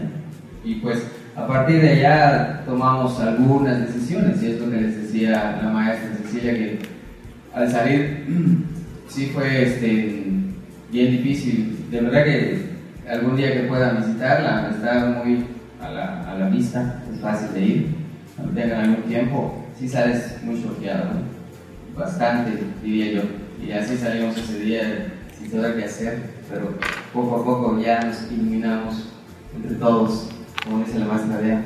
Y 0.63 0.75
pues 0.75 1.03
a 1.35 1.47
partir 1.47 1.81
de 1.81 1.89
allá 1.89 2.63
tomamos 2.65 3.19
algunas 3.19 3.87
decisiones 3.87 4.41
y 4.43 4.51
es 4.51 4.59
lo 4.59 4.69
que 4.69 4.81
les 4.81 5.01
decía 5.01 5.59
la 5.63 5.69
maestra 5.69 6.15
Cecilia 6.17 6.53
que 6.53 6.79
al 7.55 7.71
salir 7.71 8.25
sí 9.07 9.31
fue 9.33 9.63
este, 9.63 10.23
bien 10.91 11.11
difícil. 11.11 11.87
De 11.89 12.01
verdad 12.01 12.23
que 12.23 12.72
algún 13.09 13.35
día 13.35 13.53
que 13.53 13.67
puedan 13.67 13.97
visitarla 13.97 14.69
está 14.69 15.05
muy 15.05 15.45
a 15.81 15.91
la, 15.91 16.31
a 16.31 16.35
la 16.35 16.49
vista, 16.49 17.01
es 17.11 17.19
fácil 17.19 17.53
de 17.53 17.61
ir, 17.61 17.95
cuando 18.35 18.53
tengan 18.53 18.81
algún 18.81 19.03
tiempo, 19.03 19.65
sí 19.77 19.87
sales 19.87 20.37
muy 20.43 20.61
choqueado, 20.61 21.05
¿no? 21.05 21.33
bastante 21.97 22.51
diría 22.81 23.21
yo. 23.21 23.21
Y 23.63 23.71
así 23.71 23.97
salimos 23.97 24.37
ese 24.37 24.59
día 24.59 25.13
sin 25.37 25.51
saber 25.51 25.77
qué 25.77 25.85
hacer, 25.85 26.19
pero 26.49 26.73
poco 27.13 27.41
a 27.41 27.45
poco 27.45 27.79
ya 27.79 28.01
nos 28.01 28.31
iluminamos 28.31 29.09
entre 29.55 29.75
todos, 29.75 30.29
como 30.63 30.83
dice 30.83 30.99
la 30.99 31.05
maestra 31.05 31.37
Bea. 31.37 31.63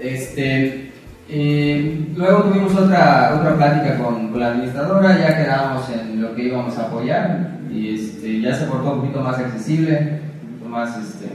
Este, 0.00 0.92
eh, 1.28 2.08
luego 2.16 2.42
tuvimos 2.44 2.74
otra, 2.74 3.36
otra 3.38 3.56
plática 3.56 3.98
con, 3.98 4.30
con 4.30 4.40
la 4.40 4.48
administradora, 4.48 5.18
ya 5.18 5.36
quedábamos 5.36 5.88
en 5.90 6.20
lo 6.20 6.34
que 6.34 6.44
íbamos 6.44 6.76
a 6.76 6.86
apoyar 6.86 7.61
y 7.72 7.94
este, 7.94 8.40
ya 8.40 8.54
se 8.54 8.66
portó 8.66 8.92
un 8.92 9.00
poquito 9.00 9.20
más 9.20 9.38
accesible, 9.38 10.20
un 10.42 10.48
poquito 10.50 10.68
más, 10.68 10.96
este, 10.98 11.26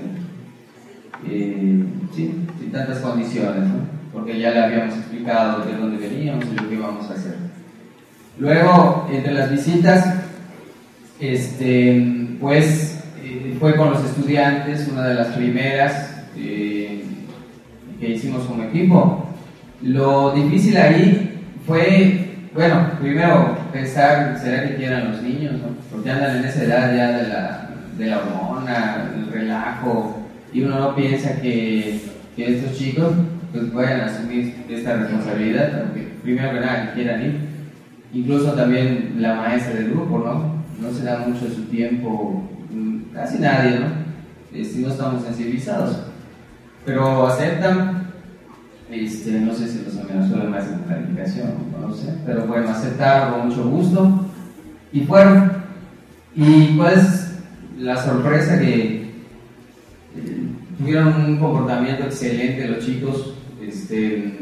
eh, 1.27 1.83
sin 2.15 2.71
tantas 2.71 2.99
condiciones, 2.99 3.69
porque 4.13 4.39
ya 4.39 4.51
le 4.51 4.63
habíamos 4.63 4.95
explicado 4.95 5.65
de 5.65 5.77
dónde 5.77 6.07
veníamos 6.07 6.45
y 6.45 6.55
lo 6.55 6.69
que 6.69 6.75
íbamos 6.75 7.09
a 7.09 7.13
hacer. 7.13 7.35
Luego, 8.39 9.07
entre 9.11 9.33
las 9.33 9.49
visitas, 9.49 10.13
este, 11.19 12.35
pues 12.39 13.03
eh, 13.23 13.55
fue 13.59 13.75
con 13.75 13.91
los 13.91 14.03
estudiantes, 14.03 14.87
una 14.91 15.07
de 15.07 15.15
las 15.15 15.27
primeras 15.35 16.23
eh, 16.37 17.03
que 17.99 18.09
hicimos 18.09 18.45
como 18.45 18.63
equipo. 18.63 19.27
Lo 19.81 20.33
difícil 20.33 20.77
ahí 20.77 21.41
fue, 21.65 22.26
bueno, 22.57 22.89
primero 22.99 23.55
pensar, 23.71 24.35
¿será 24.41 24.67
que 24.67 24.77
quieran 24.77 25.11
los 25.11 25.21
niños? 25.21 25.53
Porque 25.91 26.09
andan 26.09 26.37
en 26.37 26.45
esa 26.45 26.63
edad 26.63 26.95
ya 26.95 27.11
de 27.11 27.27
la, 27.27 27.69
de 27.95 28.05
la 28.07 28.17
hormona, 28.17 29.11
el 29.15 29.31
relajo, 29.31 30.23
y 30.51 30.63
uno 30.63 30.79
no 30.79 30.95
piensa 30.95 31.39
que, 31.39 32.01
que 32.35 32.55
estos 32.55 32.75
chicos 32.75 33.13
pues 33.51 33.87
a 33.87 34.05
asumir 34.05 34.55
esta 34.69 34.95
responsabilidad, 34.95 35.83
porque 35.83 36.13
primero 36.23 36.51
que 36.51 36.59
nada 36.59 36.87
que 36.87 36.93
quieran 36.93 37.21
ir. 37.21 37.39
Incluso 38.11 38.53
también 38.53 39.17
la 39.19 39.35
maestra 39.35 39.75
del 39.75 39.91
grupo, 39.91 40.17
¿no? 40.17 40.63
No 40.81 40.91
se 40.91 41.03
da 41.03 41.19
mucho 41.19 41.47
su 41.47 41.65
tiempo, 41.65 42.49
mm, 42.71 43.13
casi 43.13 43.37
nadie, 43.37 43.79
¿no? 43.79 44.63
Si 44.63 44.81
no 44.81 44.87
estamos 44.89 45.23
sensibilizados. 45.23 46.05
Pero 46.85 47.27
aceptan, 47.27 48.06
este, 48.89 49.31
no 49.39 49.53
sé 49.53 49.67
si 49.67 49.83
los 49.83 49.97
amenazó 49.97 50.37
más 50.49 50.67
en 50.67 50.79
planificación, 50.79 51.49
no 51.79 51.93
sé, 51.93 52.13
pero 52.25 52.45
bueno, 52.47 52.69
aceptaron 52.69 53.33
con 53.33 53.49
mucho 53.49 53.69
gusto 53.69 54.25
y 54.91 55.01
fueron. 55.01 55.51
Y 56.35 56.77
cuál 56.77 56.93
es 56.93 57.39
la 57.77 57.97
sorpresa 57.97 58.59
que 58.59 59.11
eh, 60.15 60.47
tuvieron 60.77 61.25
un 61.25 61.37
comportamiento 61.37 62.05
excelente 62.05 62.67
los 62.67 62.85
chicos, 62.85 63.33
este, 63.61 64.33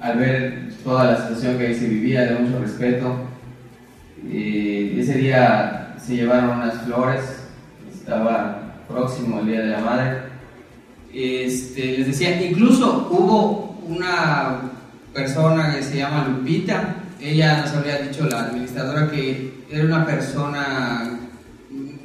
al 0.00 0.18
ver 0.18 0.68
toda 0.84 1.12
la 1.12 1.16
situación 1.22 1.58
que 1.58 1.66
ahí 1.68 1.74
se 1.74 1.88
vivía, 1.88 2.26
de 2.26 2.38
mucho 2.38 2.60
respeto. 2.60 3.16
Eh, 4.28 4.96
ese 4.98 5.14
día 5.14 5.94
se 5.98 6.16
llevaron 6.16 6.58
unas 6.58 6.82
flores, 6.82 7.48
estaba 7.92 8.74
próximo 8.88 9.40
el 9.40 9.46
Día 9.46 9.60
de 9.60 9.70
la 9.70 9.80
Madre. 9.80 10.35
Este, 11.12 11.98
les 11.98 12.06
decía, 12.06 12.42
incluso 12.42 13.08
hubo 13.10 13.78
una 13.86 14.60
persona 15.14 15.74
que 15.74 15.82
se 15.82 15.98
llama 15.98 16.28
Lupita, 16.28 16.96
ella 17.20 17.62
nos 17.62 17.72
había 17.72 17.98
dicho, 17.98 18.26
la 18.26 18.44
administradora, 18.44 19.10
que 19.10 19.64
era 19.70 19.84
una 19.84 20.04
persona 20.04 21.18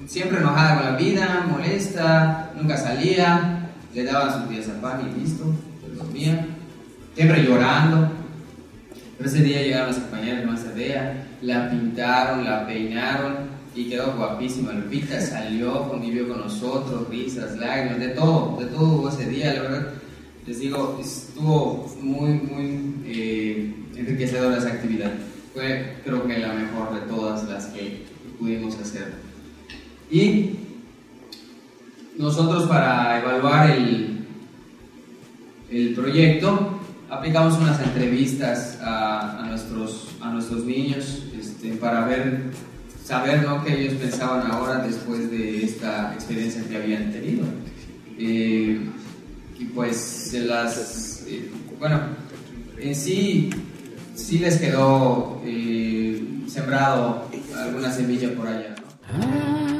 siempre 0.08 0.40
enojada 0.40 0.76
con 0.76 0.86
la 0.92 0.98
vida, 0.98 1.46
molesta, 1.50 2.52
nunca 2.56 2.78
salía, 2.78 3.70
le 3.94 4.04
daban 4.04 4.42
sus 4.42 4.50
días 4.50 4.70
a 4.70 4.82
pan 4.82 5.02
y 5.02 5.20
listo, 5.20 5.54
se 5.82 5.96
dormía, 5.96 6.48
siempre 7.16 7.44
llorando. 7.44 8.12
Pero 9.18 9.30
ese 9.30 9.44
día 9.44 9.62
llegaron 9.62 9.90
las 9.90 10.00
compañeras 10.00 10.40
de 10.40 10.46
más 10.48 10.76
Dea, 10.76 11.28
la 11.42 11.70
pintaron, 11.70 12.44
la 12.44 12.66
peinaron 12.66 13.51
y 13.76 13.86
quedó 13.90 14.14
guapísima. 14.16 14.74
Lupita 14.74 15.22
salió, 15.22 15.90
convivió 15.90 16.28
con 16.28 16.40
nosotros, 16.40 17.08
risas, 17.10 17.58
lágrimas, 17.58 18.00
de 18.00 18.10
todo, 18.10 18.58
de 18.60 18.66
todo 18.68 19.10
ese 19.10 19.30
día, 19.30 19.54
la 19.54 19.62
verdad. 19.62 19.94
Les 20.46 20.60
digo, 20.60 21.00
estuvo 21.02 21.88
muy, 22.02 22.34
muy 22.34 22.96
eh, 23.06 23.74
enriquecedora 23.96 24.58
esa 24.58 24.70
actividad. 24.70 25.12
Fue, 25.54 25.98
creo 26.04 26.26
que 26.26 26.40
la 26.40 26.54
mejor 26.54 26.94
de 26.94 27.02
todas 27.02 27.48
las 27.48 27.68
que 27.68 28.04
pudimos 28.40 28.78
hacer. 28.80 29.14
Y 30.10 30.52
nosotros 32.18 32.64
para 32.68 33.20
evaluar 33.22 33.72
el, 33.72 34.26
el 35.70 35.94
proyecto 35.94 36.80
aplicamos 37.10 37.58
unas 37.58 37.80
entrevistas 37.82 38.80
a, 38.82 39.44
a 39.44 39.48
nuestros, 39.48 40.10
a 40.22 40.32
nuestros 40.32 40.66
niños 40.66 41.24
este, 41.38 41.74
para 41.74 42.06
ver, 42.06 42.52
saber 43.12 43.44
¿no? 43.44 43.62
qué 43.62 43.74
ellos 43.78 43.96
pensaban 43.96 44.50
ahora 44.50 44.78
después 44.78 45.30
de 45.30 45.66
esta 45.66 46.14
experiencia 46.14 46.64
que 46.64 46.78
habían 46.78 47.12
tenido. 47.12 47.44
Eh, 48.18 48.80
y 49.60 49.66
pues 49.66 49.98
se 49.98 50.46
las, 50.46 51.26
eh, 51.28 51.52
bueno, 51.78 52.00
en 52.80 52.96
sí, 52.96 53.50
sí 54.16 54.40
les 54.40 54.62
quedó 54.62 55.42
eh, 55.44 56.24
sembrado 56.48 57.28
alguna 57.54 57.92
semilla 57.92 58.34
por 58.34 58.48
allá. 58.48 58.76
¿no? 59.12 59.71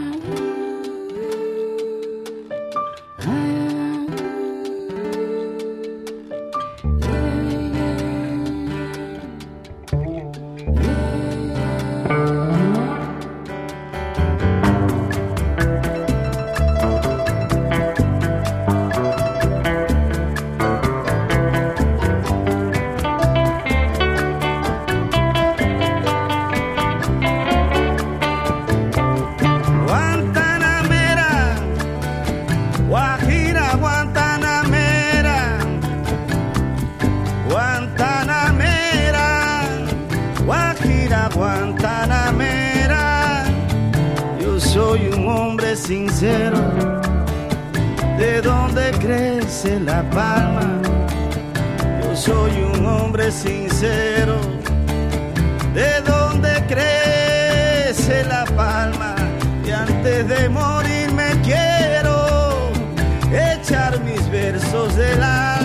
Sincero, 45.92 46.62
de 48.18 48.42
donde 48.42 48.92
crece 48.92 49.78
la 49.78 50.02
palma. 50.10 50.82
Yo 52.02 52.16
soy 52.16 52.54
un 52.74 52.86
hombre 52.86 53.30
sincero, 53.30 54.38
de 55.74 55.92
donde 56.10 56.54
crece 56.74 58.24
la 58.24 58.46
palma. 58.56 59.16
Y 59.66 59.72
antes 59.72 60.30
de 60.30 60.48
morir 60.48 61.12
me 61.12 61.32
quiero 61.42 62.72
echar 63.54 64.00
mis 64.06 64.24
versos 64.32 64.96
del 64.96 65.22
alma. 65.22 65.61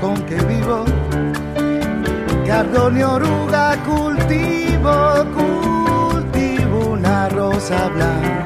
Con 0.00 0.16
que 0.26 0.34
vivo 0.34 0.84
Cardón 2.48 2.98
y 2.98 3.02
oruga 3.04 3.76
cultivo, 3.84 5.24
cultivo 5.36 6.92
una 6.94 7.28
rosa 7.28 7.88
blanca 7.90 8.43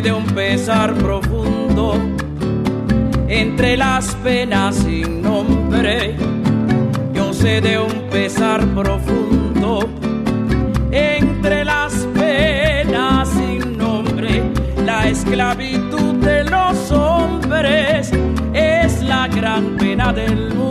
de 0.00 0.12
un 0.12 0.24
pesar 0.24 0.92
profundo 0.94 1.94
entre 3.28 3.76
las 3.76 4.14
penas 4.16 4.74
sin 4.74 5.22
nombre. 5.22 6.16
Yo 7.12 7.32
sé 7.32 7.60
de 7.60 7.78
un 7.78 8.08
pesar 8.10 8.66
profundo 8.74 9.88
entre 10.90 11.64
las 11.64 11.92
penas 12.12 13.28
sin 13.28 13.78
nombre. 13.78 14.42
La 14.84 15.08
esclavitud 15.08 16.14
de 16.14 16.42
los 16.44 16.90
hombres 16.90 18.10
es 18.52 19.02
la 19.02 19.28
gran 19.28 19.76
pena 19.76 20.12
del 20.12 20.48
mundo. 20.48 20.63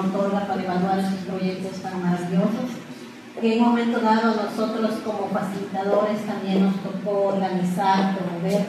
Otorga 0.00 0.46
para 0.46 0.62
evaluar 0.62 0.98
estos 0.98 1.26
proyectos 1.26 1.80
tan 1.82 2.02
maravillosos. 2.02 2.70
En 3.40 3.62
un 3.62 3.68
momento 3.68 4.00
dado 4.00 4.34
nosotros 4.34 4.90
como 5.04 5.28
facilitadores 5.28 6.26
también 6.26 6.64
nos 6.64 6.74
tocó 6.82 7.28
organizar, 7.28 8.18
promover 8.18 8.66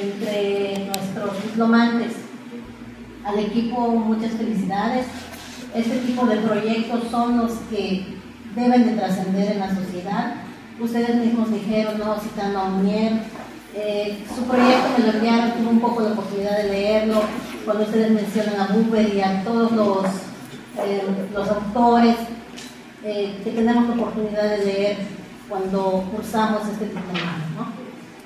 entre 0.00 0.86
nuestros 0.86 1.42
diplomantes. 1.44 2.12
Al 3.24 3.38
equipo 3.38 3.88
muchas 3.88 4.32
felicidades. 4.32 5.06
Este 5.74 5.98
tipo 5.98 6.26
de 6.26 6.36
proyectos 6.38 7.10
son 7.10 7.38
los 7.38 7.52
que 7.70 8.18
deben 8.54 8.84
de 8.84 8.96
trascender 8.96 9.52
en 9.52 9.60
la 9.60 9.74
sociedad. 9.74 10.34
Ustedes 10.78 11.16
mismos 11.16 11.50
dijeron, 11.52 11.98
¿no? 11.98 12.16
citando 12.20 12.58
a 12.58 12.68
Munier, 12.68 13.12
eh, 13.74 14.22
su 14.34 14.42
proyecto 14.44 14.90
me 14.98 15.06
lo 15.06 15.12
enviaron, 15.12 15.52
tuve 15.52 15.68
un 15.68 15.80
poco 15.80 16.02
la 16.02 16.12
oportunidad 16.12 16.58
de 16.58 16.68
leerlo, 16.68 17.22
cuando 17.64 17.84
ustedes 17.84 18.10
mencionan 18.10 18.60
a 18.60 18.66
Buber 18.72 19.14
y 19.14 19.20
a 19.22 19.42
todos 19.44 19.72
los, 19.72 20.04
eh, 20.78 21.02
los 21.32 21.48
autores 21.48 22.16
eh, 23.04 23.40
que 23.44 23.50
tenemos 23.50 23.88
la 23.88 23.94
oportunidad 23.94 24.50
de 24.50 24.64
leer 24.64 24.96
cuando 25.48 26.04
cursamos 26.14 26.62
este 26.68 26.86
diplomado, 26.86 27.44
¿no? 27.56 27.66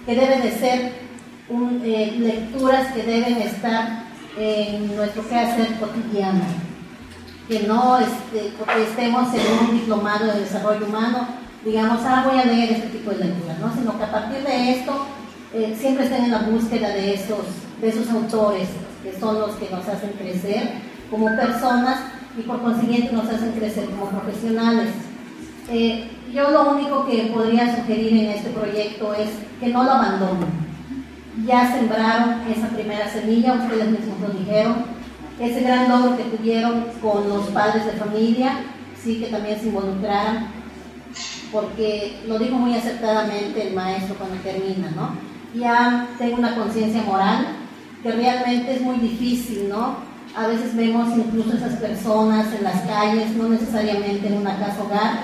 que 0.05 0.15
deben 0.15 0.43
de 0.43 0.53
ser 0.53 0.93
un, 1.49 1.83
eh, 1.85 2.15
lecturas 2.19 2.93
que 2.93 3.03
deben 3.03 3.39
estar 3.39 4.05
en 4.39 4.95
nuestro 4.95 5.27
quehacer 5.29 5.79
cotidiano, 5.81 6.45
que 7.49 7.61
no 7.61 7.99
este, 7.99 8.53
porque 8.59 8.83
estemos 8.83 9.33
en 9.33 9.69
un 9.69 9.79
diplomado 9.79 10.27
de 10.27 10.41
desarrollo 10.41 10.87
humano, 10.87 11.27
digamos, 11.65 12.01
ah, 12.05 12.25
voy 12.31 12.39
a 12.39 12.45
leer 12.45 12.73
este 12.73 12.89
tipo 12.89 13.11
de 13.11 13.25
lecturas, 13.25 13.59
¿no? 13.59 13.73
sino 13.75 13.97
que 13.97 14.05
a 14.05 14.13
partir 14.13 14.43
de 14.45 14.71
esto 14.73 15.07
eh, 15.55 15.75
siempre 15.79 16.05
estén 16.05 16.25
en 16.25 16.33
la 16.33 16.41
búsqueda 16.41 16.91
de 16.91 17.15
esos, 17.15 17.47
de 17.81 17.89
esos 17.89 18.11
autores 18.11 18.69
que 19.03 19.19
son 19.19 19.41
los 19.41 19.53
que 19.57 19.71
nos 19.71 19.87
hacen 19.89 20.11
crecer 20.19 20.71
como 21.11 21.27
personas 21.37 22.01
y 22.37 22.43
por 22.43 22.61
consiguiente 22.63 23.13
nos 23.13 23.29
hacen 23.29 23.53
crecer 23.53 23.87
como 23.87 24.11
profesionales. 24.11 24.89
Eh, 25.71 26.11
yo 26.33 26.51
lo 26.51 26.71
único 26.73 27.07
que 27.07 27.31
podría 27.35 27.75
sugerir 27.77 28.13
en 28.13 28.31
este 28.31 28.51
proyecto 28.51 29.15
es 29.15 29.31
que 29.61 29.69
no 29.69 29.85
lo 29.85 29.93
abandonen. 29.93 30.67
Ya 31.47 31.73
sembraron 31.73 32.41
esa 32.51 32.69
primera 32.69 33.09
semilla, 33.09 33.55
ustedes 33.55 33.91
mismos 33.91 34.21
lo 34.21 34.39
dijeron, 34.39 34.75
ese 35.39 35.61
gran 35.61 35.89
logro 35.89 36.17
que 36.17 36.25
tuvieron 36.25 36.87
con 37.01 37.29
los 37.29 37.47
padres 37.49 37.85
de 37.85 37.93
familia, 37.93 38.61
sí 39.03 39.19
que 39.21 39.27
también 39.27 39.59
se 39.61 39.67
involucraran, 39.67 40.49
porque 41.53 42.23
lo 42.27 42.39
dijo 42.39 42.57
muy 42.57 42.75
acertadamente 42.75 43.69
el 43.69 43.75
maestro 43.75 44.17
cuando 44.17 44.37
termina, 44.37 44.91
¿no? 44.91 45.11
Ya 45.59 46.09
tengo 46.19 46.37
una 46.37 46.55
conciencia 46.55 47.03
moral 47.03 47.47
que 48.03 48.13
realmente 48.13 48.75
es 48.75 48.81
muy 48.81 48.97
difícil, 48.97 49.69
¿no? 49.69 50.16
A 50.37 50.49
veces 50.49 50.77
vemos 50.77 51.17
incluso 51.17 51.57
esas 51.57 51.77
personas 51.77 52.53
en 52.53 52.63
las 52.63 52.83
calles, 52.83 53.35
no 53.37 53.49
necesariamente 53.49 54.27
en 54.27 54.35
una 54.35 54.59
casa 54.59 54.83
hogar, 54.83 55.21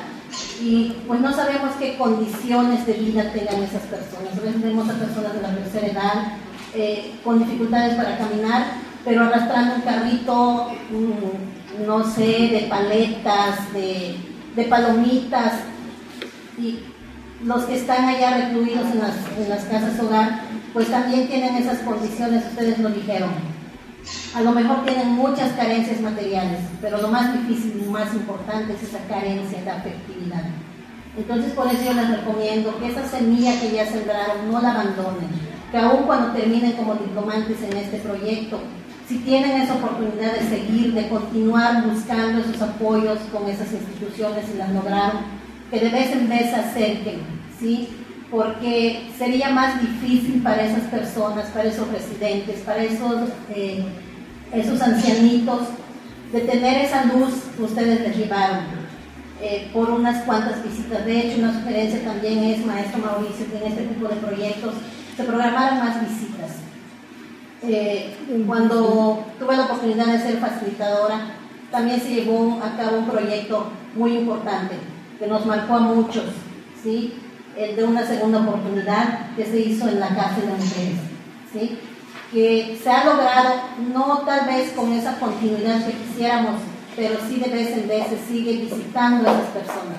y 0.59 0.96
pues 1.07 1.20
no 1.20 1.31
sabemos 1.35 1.72
qué 1.79 1.98
condiciones 1.98 2.87
de 2.87 2.94
vida 2.94 3.31
tengan 3.31 3.62
esas 3.62 3.83
personas. 3.83 4.38
A 4.38 4.40
veces 4.40 4.62
vemos 4.62 4.88
a 4.88 4.94
personas 4.94 5.35
de 5.35 5.42
la 5.42 5.55
tercera 5.55 5.87
edad 5.87 6.33
eh, 6.75 7.12
con 7.22 7.40
dificultades 7.40 7.94
para 7.94 8.16
caminar, 8.16 8.64
pero 9.05 9.25
arrastrando 9.25 9.75
un 9.75 9.81
carrito, 9.83 10.68
mm, 10.90 11.87
no 11.87 12.10
sé, 12.10 12.48
de 12.50 12.67
paletas, 12.71 13.71
de, 13.75 14.17
de 14.56 14.65
palomitas, 14.65 15.52
y 16.56 16.79
los 17.44 17.65
que 17.65 17.75
están 17.75 18.06
allá 18.06 18.46
recluidos 18.46 18.87
en 18.92 19.00
las, 19.00 19.17
en 19.37 19.48
las 19.50 19.65
casas 19.65 20.00
hogar, 20.00 20.40
pues 20.73 20.88
también 20.88 21.29
tienen 21.29 21.54
esas 21.56 21.81
condiciones, 21.81 22.46
ustedes 22.46 22.79
lo 22.79 22.88
dijeron. 22.88 23.52
A 24.35 24.40
lo 24.40 24.53
mejor 24.53 24.85
tienen 24.85 25.09
muchas 25.09 25.53
carencias 25.53 26.00
materiales, 26.00 26.61
pero 26.81 27.00
lo 27.00 27.09
más 27.09 27.33
difícil 27.33 27.83
y 27.85 27.88
más 27.88 28.13
importante 28.15 28.73
es 28.73 28.83
esa 28.83 28.98
carencia 29.07 29.63
de 29.63 29.71
afectividad. 29.71 30.44
Entonces 31.17 31.53
por 31.53 31.67
eso 31.67 31.85
yo 31.85 31.92
les 31.92 32.09
recomiendo 32.09 32.79
que 32.79 32.88
esa 32.88 33.07
semilla 33.07 33.61
que 33.61 33.73
ya 33.73 33.87
sembraron 33.87 34.50
no 34.50 34.61
la 34.61 34.73
abandonen, 34.73 35.29
que 35.71 35.79
aun 35.79 36.05
cuando 36.05 36.33
terminen 36.33 36.73
como 36.73 36.94
diplomantes 36.94 37.63
en 37.63 37.77
este 37.77 37.98
proyecto, 37.98 38.61
si 39.07 39.19
tienen 39.19 39.61
esa 39.61 39.75
oportunidad 39.75 40.33
de 40.33 40.48
seguir, 40.48 40.94
de 40.94 41.09
continuar 41.09 41.87
buscando 41.87 42.40
esos 42.40 42.63
apoyos 42.63 43.19
con 43.31 43.48
esas 43.48 43.71
instituciones 43.73 44.44
y 44.55 44.59
las 44.59 44.71
lograron, 44.71 45.21
que 45.71 45.81
de 45.81 45.90
vez 45.90 46.13
en 46.13 46.29
vez 46.29 46.50
se 46.50 46.57
acerquen, 46.57 47.21
¿sí? 47.59 47.88
Porque 48.33 49.10
sería 49.16 49.50
más 49.50 49.80
difícil 49.80 50.42
para 50.42 50.64
esas 50.64 50.85
personas, 50.85 51.50
para 51.50 51.68
esos 51.68 51.87
residentes, 51.88 52.60
para 52.62 52.83
esos, 52.83 53.28
eh, 53.54 53.85
esos 54.52 54.80
ancianitos, 54.83 55.68
de 56.33 56.40
tener 56.40 56.87
esa 56.87 57.04
luz 57.04 57.35
que 57.54 57.62
ustedes 57.62 58.00
les 58.00 58.16
llevaron 58.16 58.64
eh, 59.42 59.68
por 59.72 59.90
unas 59.90 60.24
cuantas 60.24 60.64
visitas. 60.64 61.04
De 61.04 61.20
hecho, 61.20 61.40
una 61.40 61.52
sugerencia 61.52 62.02
también 62.02 62.42
es, 62.44 62.64
maestro 62.64 63.00
Mauricio, 63.00 63.46
que 63.50 63.58
en 63.58 63.72
este 63.72 63.85
tipo 63.85 64.08
de 64.08 64.16
proyectos 64.16 64.74
se 65.16 65.24
programaran 65.24 65.78
más 65.78 66.00
visitas. 66.00 66.52
Eh, 67.64 68.14
cuando 68.46 69.24
tuve 69.38 69.56
la 69.56 69.64
oportunidad 69.64 70.06
de 70.06 70.18
ser 70.20 70.38
facilitadora, 70.38 71.35
también 71.70 72.00
se 72.00 72.14
llevó 72.14 72.60
a 72.62 72.76
cabo 72.76 72.98
un 72.98 73.08
proyecto 73.08 73.70
muy 73.94 74.16
importante 74.16 74.76
que 75.18 75.26
nos 75.26 75.44
marcó 75.44 75.74
a 75.74 75.80
muchos, 75.80 76.24
¿sí? 76.83 77.14
El 77.57 77.77
de 77.77 77.85
una 77.85 78.07
segunda 78.07 78.40
oportunidad 78.40 79.35
que 79.37 79.44
se 79.44 79.59
hizo 79.59 79.88
en 79.88 80.00
la 80.00 80.09
cárcel 80.09 80.46
de 80.46 80.53
mujeres, 80.53 80.98
¿sí? 81.53 81.79
que 82.33 82.81
se 82.83 82.90
ha 82.90 83.05
logrado, 83.05 83.61
no 83.92 84.23
tal 84.25 84.46
vez 84.46 84.73
con 84.73 84.90
esa 84.92 85.19
continuidad 85.19 85.85
que 85.85 85.92
quisiéramos, 85.92 86.55
pero 86.96 87.17
sí 87.29 87.37
de 87.37 87.50
vez 87.50 87.77
en 87.77 87.88
vez 87.88 88.07
se 88.09 88.27
sigue 88.27 88.53
visitando 88.53 89.29
a 89.29 89.33
esas 89.33 89.48
personas. 89.48 89.98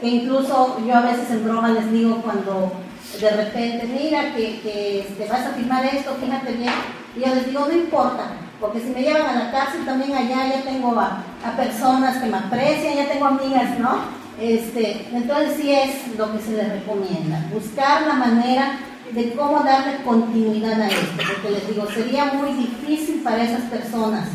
Que 0.00 0.08
incluso 0.08 0.78
yo 0.86 0.94
a 0.94 1.00
veces 1.00 1.30
en 1.30 1.44
broma 1.44 1.70
les 1.70 1.90
digo 1.90 2.22
cuando 2.22 2.72
de 3.20 3.30
repente, 3.30 3.86
mira 3.86 4.34
que, 4.34 4.60
que 4.60 5.14
te 5.18 5.26
vas 5.26 5.46
a 5.46 5.54
firmar 5.54 5.84
esto, 5.86 6.16
fíjate 6.20 6.52
bien, 6.52 6.72
y 7.16 7.20
yo 7.20 7.34
les 7.34 7.46
digo, 7.46 7.66
no 7.66 7.72
importa, 7.72 8.24
porque 8.60 8.80
si 8.80 8.86
me 8.90 9.02
llevan 9.02 9.26
a 9.26 9.44
la 9.44 9.50
cárcel 9.50 9.84
también 9.84 10.14
allá 10.14 10.46
ya 10.48 10.62
tengo 10.62 10.98
a, 11.00 11.22
a 11.44 11.56
personas 11.56 12.18
que 12.18 12.28
me 12.28 12.36
aprecian, 12.36 12.94
ya 12.94 13.08
tengo 13.08 13.26
amigas, 13.26 13.78
¿no? 13.78 14.15
Este, 14.40 15.06
entonces 15.12 15.56
sí 15.56 15.72
es 15.72 16.16
lo 16.18 16.30
que 16.32 16.42
se 16.42 16.52
les 16.52 16.68
recomienda, 16.68 17.48
buscar 17.52 18.06
la 18.06 18.14
manera 18.14 18.78
de 19.12 19.32
cómo 19.32 19.62
darle 19.64 20.02
continuidad 20.04 20.80
a 20.80 20.88
esto, 20.88 21.16
porque 21.16 21.54
les 21.54 21.68
digo, 21.68 21.86
sería 21.90 22.26
muy 22.26 22.52
difícil 22.52 23.22
para 23.22 23.44
esas 23.44 23.62
personas 23.62 24.28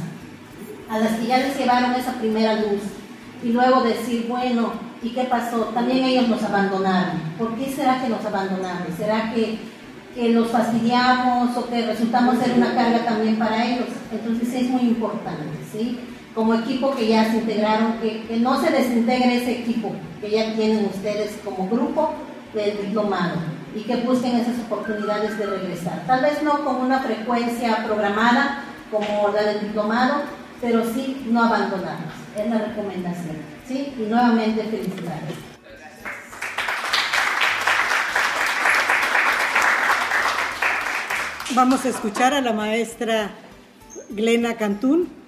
a 0.90 0.98
las 0.98 1.12
que 1.14 1.28
ya 1.28 1.38
les 1.38 1.56
llevaron 1.56 1.94
esa 1.94 2.14
primera 2.14 2.56
luz 2.56 2.82
y 3.44 3.50
luego 3.50 3.84
decir, 3.84 4.26
bueno, 4.28 4.74
¿y 5.04 5.10
qué 5.10 5.24
pasó? 5.26 5.66
También 5.74 6.04
ellos 6.04 6.28
nos 6.28 6.44
abandonaron. 6.44 7.20
¿Por 7.38 7.56
qué 7.56 7.72
será 7.72 8.02
que 8.02 8.10
nos 8.10 8.26
abandonaron? 8.26 8.88
¿Será 8.98 9.34
que, 9.34 9.58
que 10.16 10.30
los 10.30 10.50
fastidiamos 10.50 11.56
o 11.58 11.70
que 11.70 11.86
resultamos 11.86 12.38
ser 12.40 12.54
una 12.58 12.74
carga 12.76 13.06
también 13.06 13.38
para 13.38 13.66
ellos? 13.66 13.88
Entonces 14.12 14.54
es 14.54 14.70
muy 14.70 14.82
importante, 14.82 15.46
¿sí? 15.72 16.00
Como 16.36 16.54
equipo 16.54 16.96
que 16.96 17.08
ya 17.08 17.30
se 17.30 17.38
integraron, 17.38 18.00
que, 18.00 18.24
que 18.24 18.38
no 18.38 18.60
se 18.62 18.72
desintegre 18.72 19.38
ese 19.38 19.52
equipo 19.60 19.92
que 20.22 20.30
ya 20.30 20.54
tienen 20.54 20.86
ustedes 20.86 21.38
como 21.44 21.68
grupo 21.68 22.14
del 22.54 22.78
diplomado 22.86 23.36
y 23.76 23.82
que 23.82 23.98
busquen 23.98 24.38
esas 24.38 24.60
oportunidades 24.60 25.38
de 25.38 25.46
regresar. 25.46 26.04
Tal 26.06 26.22
vez 26.22 26.42
no 26.44 26.64
con 26.64 26.78
una 26.78 27.00
frecuencia 27.00 27.84
programada 27.86 28.64
como 28.90 29.30
la 29.34 29.44
del 29.44 29.62
diplomado, 29.62 30.24
pero 30.62 30.84
sí 30.94 31.26
no 31.30 31.44
abandonarnos. 31.44 32.14
Es 32.38 32.50
la 32.50 32.58
recomendación. 32.60 33.38
¿sí? 33.68 33.94
Y 33.98 34.02
nuevamente 34.04 34.64
felicidades. 34.64 35.36
Vamos 41.54 41.84
a 41.84 41.90
escuchar 41.90 42.34
a 42.34 42.42
la 42.42 42.54
maestra 42.54 43.32
Glena 44.10 44.56
Cantún. 44.56 45.21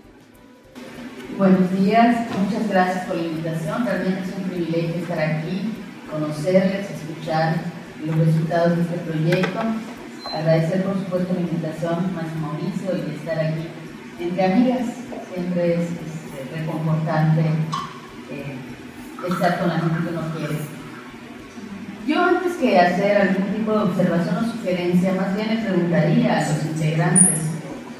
Buenos 1.31 1.71
días, 1.71 2.27
muchas 2.37 2.69
gracias 2.69 3.05
por 3.05 3.15
la 3.15 3.23
invitación. 3.23 3.83
Realmente 3.87 4.21
es 4.21 4.37
un 4.37 4.43
privilegio 4.43 5.01
estar 5.01 5.19
aquí, 5.19 5.73
conocerles, 6.11 6.91
escuchar 6.91 7.55
los 8.05 8.15
resultados 8.15 8.77
de 8.77 8.83
este 8.83 8.97
proyecto. 8.97 9.59
Agradecer, 10.31 10.83
por 10.83 10.93
supuesto, 10.93 11.33
la 11.33 11.41
invitación, 11.41 12.13
más 12.13 12.35
Mauricio, 12.35 12.91
y 12.95 13.15
estar 13.15 13.39
aquí 13.39 13.67
entre 14.19 14.45
amigas. 14.45 14.85
Siempre 15.33 15.73
es, 15.73 15.89
es 15.89 16.59
reconfortante 16.59 17.41
eh, 18.29 18.55
estar 19.27 19.57
con 19.57 19.69
la 19.69 19.79
gente 19.79 20.03
que 20.03 20.09
uno 20.09 20.21
quiere. 20.37 20.57
Yo 22.05 22.23
antes 22.23 22.53
que 22.57 22.79
hacer 22.79 23.17
algún 23.17 23.47
tipo 23.55 23.71
de 23.71 23.83
observación 23.85 24.35
o 24.37 24.51
sugerencia, 24.51 25.13
más 25.13 25.35
bien 25.35 25.55
le 25.55 25.63
preguntaría 25.63 26.37
a 26.37 26.41
los 26.41 26.63
integrantes 26.63 27.39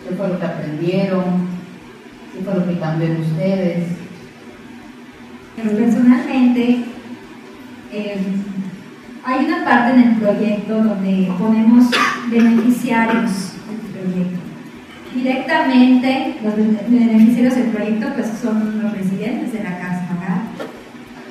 qué 0.07 0.15
fue 0.15 0.27
lo 0.27 0.39
que 0.39 0.45
aprendieron, 0.45 1.52
qué 2.33 2.43
fue 2.43 2.53
lo 2.55 2.67
que 2.67 2.79
cambió 2.79 3.07
en 3.07 3.21
ustedes. 3.21 3.87
Personalmente, 5.55 6.83
eh, 7.91 8.17
hay 9.23 9.45
una 9.45 9.63
parte 9.63 9.93
en 9.93 10.07
el 10.09 10.15
proyecto 10.15 10.83
donde 10.83 11.31
ponemos 11.37 11.85
beneficiarios 12.29 13.53
del 13.69 14.01
proyecto. 14.01 14.39
Directamente, 15.13 16.37
los 16.43 16.55
beneficiarios 16.55 17.55
del 17.55 17.67
proyecto 17.67 18.07
pues, 18.15 18.27
son 18.41 18.81
los 18.81 18.91
residentes 18.93 19.53
de 19.53 19.63
la 19.63 19.77
casa 19.77 20.07
hogar. 20.17 20.41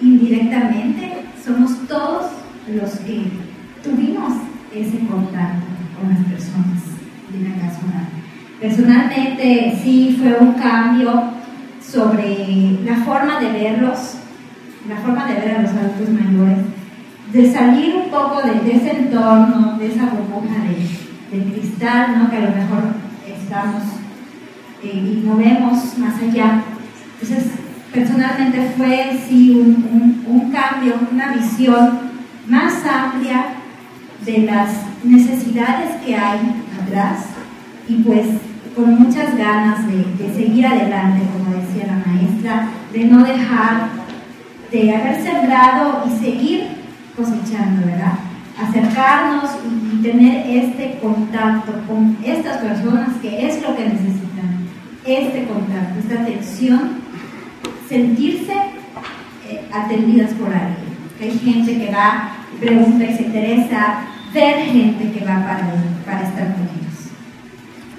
Indirectamente, 0.00 1.24
somos 1.44 1.86
todos 1.88 2.30
los 2.68 2.90
que 3.00 3.24
tuvimos 3.82 4.34
ese 4.72 4.98
contacto 5.00 5.66
con 5.98 6.11
las 6.11 6.24
personas 6.24 6.80
de 7.30 7.48
la 7.48 7.55
casa 7.57 7.80
hogar. 7.86 8.21
Personalmente, 8.62 9.76
sí 9.82 10.16
fue 10.20 10.38
un 10.38 10.52
cambio 10.52 11.24
sobre 11.84 12.78
la 12.84 12.94
forma 12.98 13.40
de 13.40 13.50
verlos, 13.50 14.14
la 14.88 14.98
forma 14.98 15.26
de 15.26 15.34
ver 15.34 15.56
a 15.56 15.62
los 15.62 15.70
adultos 15.72 16.08
mayores, 16.10 16.58
de 17.32 17.52
salir 17.52 17.96
un 17.96 18.08
poco 18.08 18.40
de, 18.40 18.72
ese 18.72 18.98
entorno, 18.98 19.76
de 19.78 19.88
esa 19.88 20.04
burbuja 20.04 20.54
de, 20.62 21.36
de 21.36 21.52
cristal, 21.52 22.16
¿no? 22.16 22.30
que 22.30 22.36
a 22.36 22.40
lo 22.40 22.54
mejor 22.54 22.84
estamos 23.26 23.82
eh, 24.84 24.92
y 24.94 25.26
no 25.26 25.36
vemos 25.38 25.98
más 25.98 26.22
allá. 26.22 26.62
Entonces, 27.20 27.50
personalmente 27.92 28.74
fue 28.76 29.18
sí 29.28 29.56
un, 29.56 30.24
un, 30.28 30.40
un 30.40 30.52
cambio, 30.52 30.94
una 31.10 31.32
visión 31.32 31.98
más 32.46 32.74
amplia 32.86 33.54
de 34.24 34.38
las 34.38 34.70
necesidades 35.02 35.96
que 36.06 36.14
hay 36.14 36.38
atrás 36.80 37.24
y 37.88 37.96
pues 37.96 38.26
con 38.74 38.94
muchas 38.98 39.36
ganas 39.36 39.86
de, 39.86 40.34
seguir 40.34 40.66
adelante, 40.66 41.22
como 41.32 41.56
decía 41.56 41.86
la 41.86 42.12
maestra, 42.12 42.68
de 42.92 43.04
no 43.04 43.24
dejar 43.24 43.88
de 44.70 44.94
haber 44.94 45.22
sembrado 45.22 46.04
y 46.06 46.24
seguir 46.24 46.68
cosechando, 47.16 47.86
¿verdad? 47.86 48.14
Acercarnos 48.58 49.50
y, 49.66 50.02
tener 50.02 50.44
este 50.48 50.98
contacto 51.00 51.72
con 51.86 52.16
estas 52.24 52.56
personas 52.56 53.10
que 53.22 53.46
es 53.46 53.62
lo 53.62 53.76
que 53.76 53.84
necesitan, 53.84 54.66
este 55.04 55.44
contacto, 55.44 56.00
esta 56.00 56.22
atención, 56.22 57.02
sentirse 57.88 58.52
eh, 59.48 59.60
atendidas 59.72 60.32
por 60.32 60.48
alguien 60.48 60.96
Hay 61.20 61.38
gente 61.38 61.78
que 61.78 61.92
va 61.92 62.30
pregunta 62.58 63.04
y 63.04 63.16
se 63.16 63.22
interesa 63.22 64.06
ver 64.34 64.66
gente 64.66 65.12
que 65.12 65.24
va 65.24 65.36
para, 65.44 65.74
para 66.04 66.22
estar 66.22 66.54
con. 66.54 66.71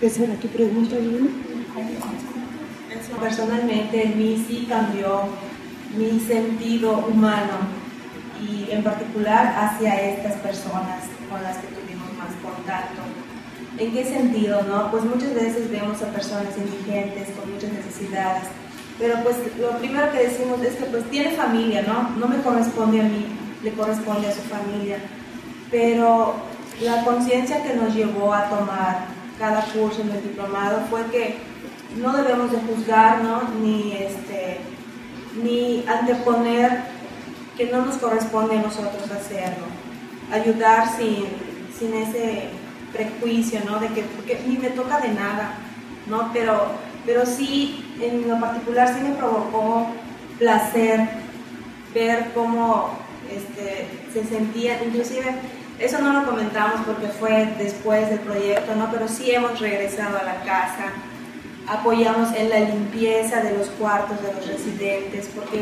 ¿Esa 0.03 0.25
era 0.25 0.35
tu 0.35 0.49
pregunta, 0.49 0.97
Lina? 0.97 1.29
Personalmente 3.21 4.03
en 4.03 4.17
mí 4.17 4.45
sí 4.45 4.65
cambió 4.67 5.21
mi 5.97 6.19
sentido 6.19 7.05
humano 7.07 7.53
y 8.45 8.69
en 8.69 8.83
particular 8.83 9.55
hacia 9.57 9.95
estas 10.09 10.33
personas 10.41 11.05
con 11.29 11.41
las 11.41 11.55
que 11.59 11.67
tuvimos 11.67 12.11
más 12.17 12.27
contacto. 12.43 13.01
¿En 13.77 13.93
qué 13.93 14.03
sentido, 14.03 14.61
no? 14.63 14.91
Pues 14.91 15.05
muchas 15.05 15.33
veces 15.35 15.71
vemos 15.71 16.01
a 16.01 16.07
personas 16.07 16.51
indigentes 16.57 17.29
con 17.39 17.53
muchas 17.53 17.71
necesidades, 17.71 18.43
pero 18.99 19.23
pues 19.23 19.37
lo 19.57 19.77
primero 19.77 20.11
que 20.11 20.27
decimos 20.27 20.61
es 20.63 20.75
que 20.75 20.83
pues 20.83 21.09
tiene 21.11 21.31
familia, 21.31 21.81
¿no? 21.83 22.09
No 22.19 22.27
me 22.27 22.43
corresponde 22.43 22.99
a 22.99 23.05
mí, 23.05 23.25
le 23.63 23.71
corresponde 23.71 24.27
a 24.27 24.33
su 24.33 24.41
familia. 24.41 24.97
Pero 25.71 26.35
la 26.81 27.05
conciencia 27.05 27.63
que 27.63 27.73
nos 27.75 27.95
llevó 27.95 28.33
a 28.33 28.49
tomar 28.49 29.22
cada 29.43 29.65
curso 29.65 30.01
en 30.01 30.09
el 30.09 30.23
diplomado 30.23 30.85
fue 30.89 31.03
que 31.07 31.35
no 31.97 32.13
debemos 32.13 32.49
de 32.49 32.59
juzgar, 32.59 33.21
¿no? 33.21 33.41
Ni, 33.61 33.91
este, 33.91 34.59
ni 35.43 35.83
anteponer 35.85 36.85
que 37.57 37.65
no 37.65 37.85
nos 37.85 37.97
corresponde 37.97 38.57
a 38.57 38.61
nosotros 38.61 39.03
hacerlo. 39.11 39.65
Ayudar 40.31 40.95
sin, 40.95 41.25
sin 41.77 41.93
ese 41.93 42.51
prejuicio, 42.93 43.59
¿no? 43.65 43.81
De 43.81 43.89
que 43.89 44.03
porque 44.03 44.41
ni 44.47 44.57
me 44.57 44.69
toca 44.69 45.01
de 45.01 45.09
nada, 45.09 45.55
¿no? 46.07 46.31
Pero, 46.31 46.67
pero 47.05 47.25
sí, 47.25 47.93
en 47.99 48.29
lo 48.29 48.39
particular, 48.39 48.95
sí 48.95 49.03
me 49.03 49.15
provocó 49.15 49.87
placer 50.39 51.01
ver 51.93 52.31
cómo 52.33 52.97
este, 53.29 53.89
se 54.13 54.23
sentía, 54.23 54.81
inclusive 54.81 55.35
eso 55.83 55.99
no 55.99 56.13
lo 56.13 56.25
comentamos 56.25 56.81
porque 56.85 57.07
fue 57.07 57.53
después 57.57 58.09
del 58.09 58.19
proyecto, 58.19 58.73
¿no? 58.75 58.89
Pero 58.89 59.07
sí 59.07 59.31
hemos 59.31 59.59
regresado 59.59 60.17
a 60.17 60.23
la 60.23 60.41
casa, 60.43 60.93
apoyamos 61.67 62.29
en 62.35 62.49
la 62.49 62.61
limpieza 62.61 63.41
de 63.41 63.57
los 63.57 63.67
cuartos 63.67 64.21
de 64.21 64.33
los 64.33 64.47
residentes, 64.47 65.29
porque 65.35 65.61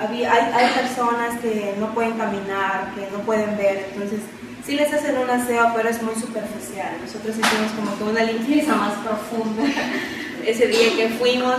había, 0.00 0.32
hay, 0.32 0.72
personas 0.74 1.38
que 1.40 1.74
no 1.78 1.94
pueden 1.94 2.12
caminar, 2.18 2.92
que 2.94 3.08
no 3.16 3.18
pueden 3.24 3.56
ver, 3.56 3.86
entonces 3.92 4.20
sí 4.66 4.74
les 4.74 4.92
hacen 4.92 5.16
un 5.16 5.30
aseo, 5.30 5.72
pero 5.76 5.88
es 5.88 6.02
muy 6.02 6.14
superficial. 6.14 6.96
Nosotros 7.00 7.36
hicimos 7.36 7.70
como 7.76 7.96
que 7.96 8.04
una 8.04 8.24
limpieza 8.24 8.74
más 8.74 8.94
profunda 8.94 9.62
ese 10.44 10.66
día 10.66 10.96
que 10.96 11.08
fuimos. 11.10 11.58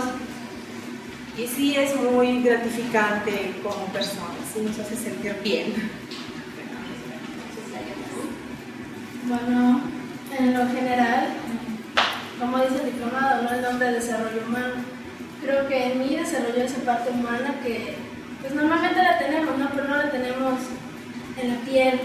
Y 1.38 1.46
sí 1.46 1.74
es 1.74 1.96
muy 1.96 2.42
gratificante 2.42 3.54
como 3.62 3.86
personas, 3.86 4.36
sí 4.52 4.60
nos 4.60 4.78
hace 4.78 4.94
sentir 4.94 5.34
bien. 5.42 5.72
Bueno, 9.30 9.80
en 10.36 10.54
lo 10.54 10.66
general, 10.66 11.28
como 12.40 12.58
dice 12.58 12.82
el 12.82 12.86
diplomado, 12.86 13.42
¿no? 13.42 13.50
el 13.54 13.62
nombre 13.62 13.86
de 13.86 13.94
desarrollo 13.94 14.42
humano, 14.44 14.82
creo 15.40 15.68
que 15.68 15.92
en 15.92 15.98
mí 16.00 16.16
desarrolló 16.16 16.64
esa 16.64 16.82
parte 16.82 17.10
humana 17.10 17.54
que 17.62 17.94
pues 18.40 18.52
normalmente 18.52 19.00
la 19.00 19.18
tenemos, 19.18 19.56
¿no? 19.56 19.70
pero 19.70 19.86
no 19.86 19.98
la 19.98 20.10
tenemos 20.10 20.58
en 21.40 21.48
la 21.48 21.60
piel. 21.60 22.00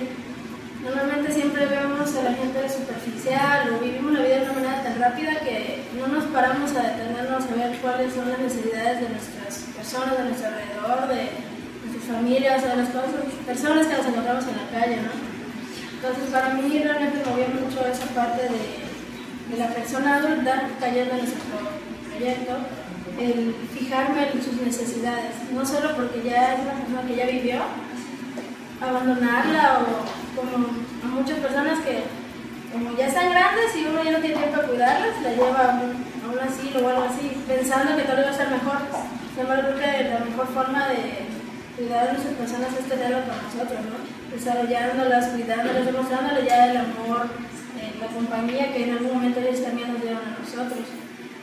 Normalmente 0.84 1.32
siempre 1.32 1.66
vemos 1.66 2.14
a 2.14 2.30
la 2.30 2.34
gente 2.36 2.70
superficial 2.70 3.74
o 3.74 3.84
vivimos 3.84 4.14
la 4.14 4.22
vida 4.22 4.36
de 4.36 4.44
una 4.44 4.54
manera 4.54 4.84
tan 4.84 5.00
rápida 5.00 5.40
que 5.40 5.82
no 5.98 6.06
nos 6.06 6.26
paramos 6.26 6.76
a 6.76 6.94
detenernos 6.94 7.44
a 7.44 7.56
ver 7.56 7.76
cuáles 7.82 8.14
son 8.14 8.30
las 8.30 8.38
necesidades 8.38 9.02
de 9.02 9.10
nuestras 9.10 9.66
personas, 9.74 10.16
de 10.16 10.24
nuestro 10.26 10.48
alrededor, 10.50 11.08
de 11.10 11.26
nuestras 11.90 12.06
familias, 12.06 12.62
de 12.62 12.76
las 12.76 12.90
cosas, 12.90 13.26
personas 13.48 13.88
que 13.88 13.98
nos 13.98 14.06
encontramos 14.06 14.46
en 14.46 14.58
la 14.62 14.80
calle, 14.80 14.98
¿no? 15.02 15.35
Entonces 16.06 16.32
para 16.32 16.54
mí 16.54 16.84
realmente 16.84 17.18
me 17.18 17.32
movió 17.32 17.48
mucho 17.48 17.82
esa 17.88 18.06
parte 18.14 18.44
de, 18.44 19.50
de 19.50 19.58
la 19.58 19.74
persona 19.74 20.18
adulta 20.18 20.70
cayendo 20.80 21.16
en 21.16 21.18
nuestro 21.18 21.42
proyecto, 22.12 22.54
el 23.20 23.56
fijarme 23.74 24.32
en 24.32 24.44
sus 24.44 24.54
necesidades, 24.62 25.34
no 25.52 25.66
solo 25.66 25.96
porque 25.96 26.22
ya 26.24 26.54
es 26.54 26.62
una 26.62 26.74
persona 26.74 27.08
que 27.08 27.16
ya 27.16 27.26
vivió, 27.26 27.58
abandonarla 28.80 29.80
o 29.82 30.40
como 30.40 30.68
a 30.68 31.08
muchas 31.08 31.40
personas 31.40 31.80
que 31.80 32.04
como 32.72 32.96
ya 32.96 33.08
están 33.08 33.32
grandes 33.32 33.76
y 33.76 33.86
uno 33.86 34.04
ya 34.04 34.12
no 34.12 34.20
tiene 34.20 34.36
tiempo 34.36 34.62
de 34.62 34.68
cuidarlas, 34.68 35.22
la 35.24 35.32
lleva 35.32 35.72
a 35.72 35.74
un, 35.74 36.06
a 36.22 36.34
un 36.34 36.40
asilo 36.40 36.86
o 36.86 36.90
algo 36.90 37.06
así, 37.06 37.36
pensando 37.48 37.96
que 37.96 38.04
todo 38.04 38.22
iba 38.22 38.30
a 38.30 38.34
ser 38.34 38.50
mejor. 38.52 38.78
Sin 39.34 39.42
embargo, 39.42 39.70
creo 39.74 39.80
que 39.80 40.10
la 40.10 40.20
mejor 40.20 40.48
forma 40.54 40.88
de 40.90 41.26
cuidar 41.76 42.10
a 42.10 42.14
nuestras 42.14 42.36
personas 42.36 42.70
es 42.74 42.88
tenerlo 42.88 43.20
con 43.28 43.36
nosotros, 43.36 43.80
¿no? 43.86 43.98
desarrollándolas, 44.36 45.30
cuidándolas, 45.30 45.86
demostrándoles 45.86 46.46
ya 46.46 46.72
el 46.72 46.78
amor, 46.78 47.28
eh, 47.80 47.96
la 48.00 48.08
compañía 48.08 48.74
que 48.74 48.84
en 48.84 48.92
algún 48.92 49.14
momento 49.14 49.40
ellos 49.40 49.64
también 49.64 49.94
nos 49.94 50.02
dieron 50.02 50.22
a 50.24 50.40
nosotros. 50.40 50.86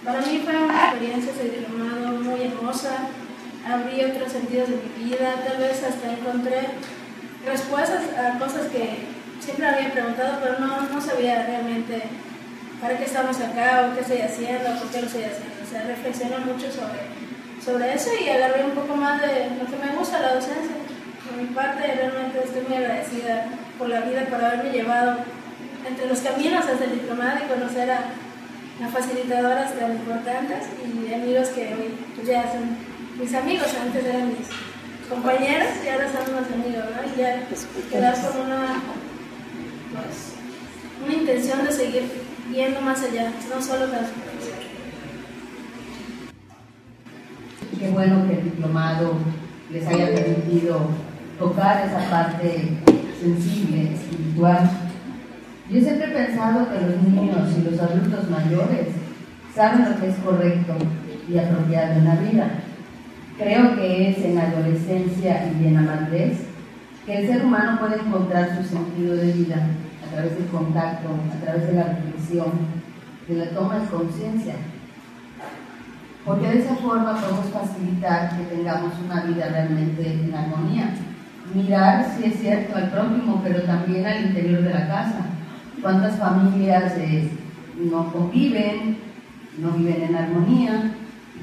Para 0.04 0.20
mí 0.20 0.42
fue 0.44 0.56
una 0.56 0.90
experiencia 0.90 1.32
muy 2.24 2.42
hermosa, 2.42 3.08
abrí 3.64 4.04
otros 4.04 4.32
sentidos 4.32 4.68
de 4.68 4.76
mi 4.76 5.04
vida, 5.04 5.34
tal 5.46 5.58
vez 5.58 5.82
hasta 5.84 6.12
encontré 6.12 6.68
respuestas 7.46 8.02
a 8.18 8.38
cosas 8.38 8.66
que 8.66 9.06
siempre 9.40 9.66
había 9.66 9.92
preguntado, 9.92 10.38
pero 10.42 10.58
no, 10.58 10.80
no 10.80 11.00
sabía 11.00 11.46
realmente 11.46 12.02
para 12.80 12.98
qué 12.98 13.04
estamos 13.04 13.38
acá 13.40 13.88
o 13.88 13.94
qué 13.94 14.00
estoy 14.00 14.20
haciendo, 14.22 14.78
por 14.78 14.90
qué 14.90 15.00
lo 15.00 15.06
estoy 15.06 15.22
haciendo. 15.24 15.54
O 15.62 15.70
sea, 15.70 15.82
reflexioné 15.84 16.38
mucho 16.38 16.66
sobre, 16.70 17.06
sobre 17.64 17.94
eso 17.94 18.10
y 18.20 18.28
agarré 18.28 18.64
un 18.64 18.72
poco 18.72 18.96
más 18.96 19.20
de 19.20 19.50
lo 19.58 19.66
que 19.66 19.84
me 19.84 19.96
gusta, 19.96 20.20
la 20.20 20.34
docencia. 20.34 20.76
Por 21.26 21.36
mi 21.40 21.46
parte, 21.54 21.94
realmente 21.94 22.40
estoy 22.44 22.62
muy 22.68 22.76
agradecida 22.76 23.46
por 23.78 23.88
la 23.88 24.00
vida, 24.00 24.26
por 24.26 24.44
haberme 24.44 24.70
llevado 24.70 25.18
entre 25.86 26.06
los 26.06 26.20
caminos 26.20 26.64
hasta 26.66 26.84
el 26.84 26.92
diplomado 26.92 27.38
y 27.44 27.48
conocer 27.48 27.90
a, 27.90 27.98
a 28.84 28.88
facilitadoras 28.88 29.74
tan 29.78 29.92
importantes 29.92 30.66
y 30.82 31.14
amigos 31.14 31.48
que 31.48 31.74
hoy 31.74 31.94
pues, 32.16 32.26
ya 32.26 32.50
son 32.50 32.76
mis 33.20 33.34
amigos, 33.34 33.68
antes 33.80 34.04
eran 34.04 34.28
mis 34.28 34.48
compañeros 35.08 35.68
y 35.84 35.88
ahora 35.88 36.06
son 36.06 36.34
más 36.34 36.50
amigos, 36.52 36.84
¿no? 36.94 37.12
Y 37.12 37.18
ya 37.18 37.46
quedar 37.90 38.14
con 38.14 38.40
una, 38.40 38.82
pues, 39.92 40.32
una 41.04 41.14
intención 41.14 41.64
de 41.64 41.72
seguir 41.72 42.02
yendo 42.52 42.80
más 42.80 43.02
allá, 43.02 43.30
no 43.48 43.62
solo 43.62 43.86
la 43.86 44.00
Qué 47.78 47.90
bueno 47.90 48.26
que 48.26 48.34
el 48.34 48.44
diplomado 48.44 49.14
les 49.70 49.86
haya 49.86 50.14
permitido 50.14 50.80
tocar 51.38 51.86
esa 51.86 52.10
parte 52.10 52.78
sensible, 53.20 53.94
espiritual. 53.94 54.70
Yo 55.70 55.80
siempre 55.80 56.10
he 56.10 56.26
pensado 56.26 56.68
que 56.70 56.86
los 56.86 57.02
niños 57.02 57.48
y 57.58 57.70
los 57.70 57.80
adultos 57.80 58.30
mayores 58.30 58.88
saben 59.54 59.90
lo 59.90 60.00
que 60.00 60.08
es 60.08 60.16
correcto 60.16 60.74
y 61.28 61.38
apropiado 61.38 61.92
en 61.94 62.04
la 62.04 62.16
vida. 62.16 62.50
Creo 63.38 63.74
que 63.76 64.10
es 64.10 64.18
en 64.18 64.34
la 64.34 64.48
adolescencia 64.48 65.50
y 65.58 65.66
en 65.66 65.74
la 65.74 65.80
madurez 65.80 66.40
que 67.06 67.18
el 67.18 67.26
ser 67.26 67.44
humano 67.44 67.80
puede 67.80 68.00
encontrar 68.00 68.56
su 68.56 68.68
sentido 68.68 69.16
de 69.16 69.32
vida 69.32 69.66
a 70.06 70.14
través 70.14 70.36
del 70.36 70.46
contacto, 70.48 71.08
a 71.08 71.44
través 71.44 71.66
de 71.66 71.72
la 71.72 71.84
reflexión, 71.84 72.52
de 73.26 73.34
la 73.34 73.50
toma 73.50 73.78
de 73.78 73.86
conciencia. 73.86 74.54
Porque 76.24 76.46
de 76.46 76.58
esa 76.60 76.76
forma 76.76 77.20
podemos 77.20 77.46
facilitar 77.46 78.36
que 78.36 78.44
tengamos 78.44 78.92
una 79.04 79.24
vida 79.24 79.48
realmente 79.48 80.12
en 80.12 80.34
armonía. 80.34 80.94
Mirar, 81.52 82.14
si 82.16 82.26
es 82.26 82.40
cierto, 82.40 82.76
al 82.76 82.90
prójimo, 82.90 83.40
pero 83.42 83.62
también 83.62 84.06
al 84.06 84.26
interior 84.26 84.62
de 84.62 84.72
la 84.72 84.86
casa. 84.86 85.26
¿Cuántas 85.80 86.18
familias 86.18 86.92
eh, 86.96 87.28
no 87.90 88.12
conviven, 88.12 88.98
no 89.58 89.72
viven 89.72 90.02
en 90.02 90.14
armonía? 90.14 90.94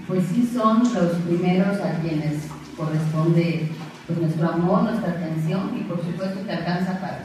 Pues 0.07 0.23
sí 0.27 0.49
son 0.51 0.81
los 0.93 1.11
primeros 1.27 1.77
a 1.81 1.99
quienes 2.01 2.47
corresponde 2.77 3.69
pues, 4.07 4.19
nuestro 4.19 4.49
amor, 4.49 4.83
nuestra 4.83 5.11
atención 5.11 5.71
y 5.77 5.83
por 5.83 6.01
supuesto 6.03 6.45
que 6.45 6.51
alcanza 6.51 6.99
para, 6.99 7.19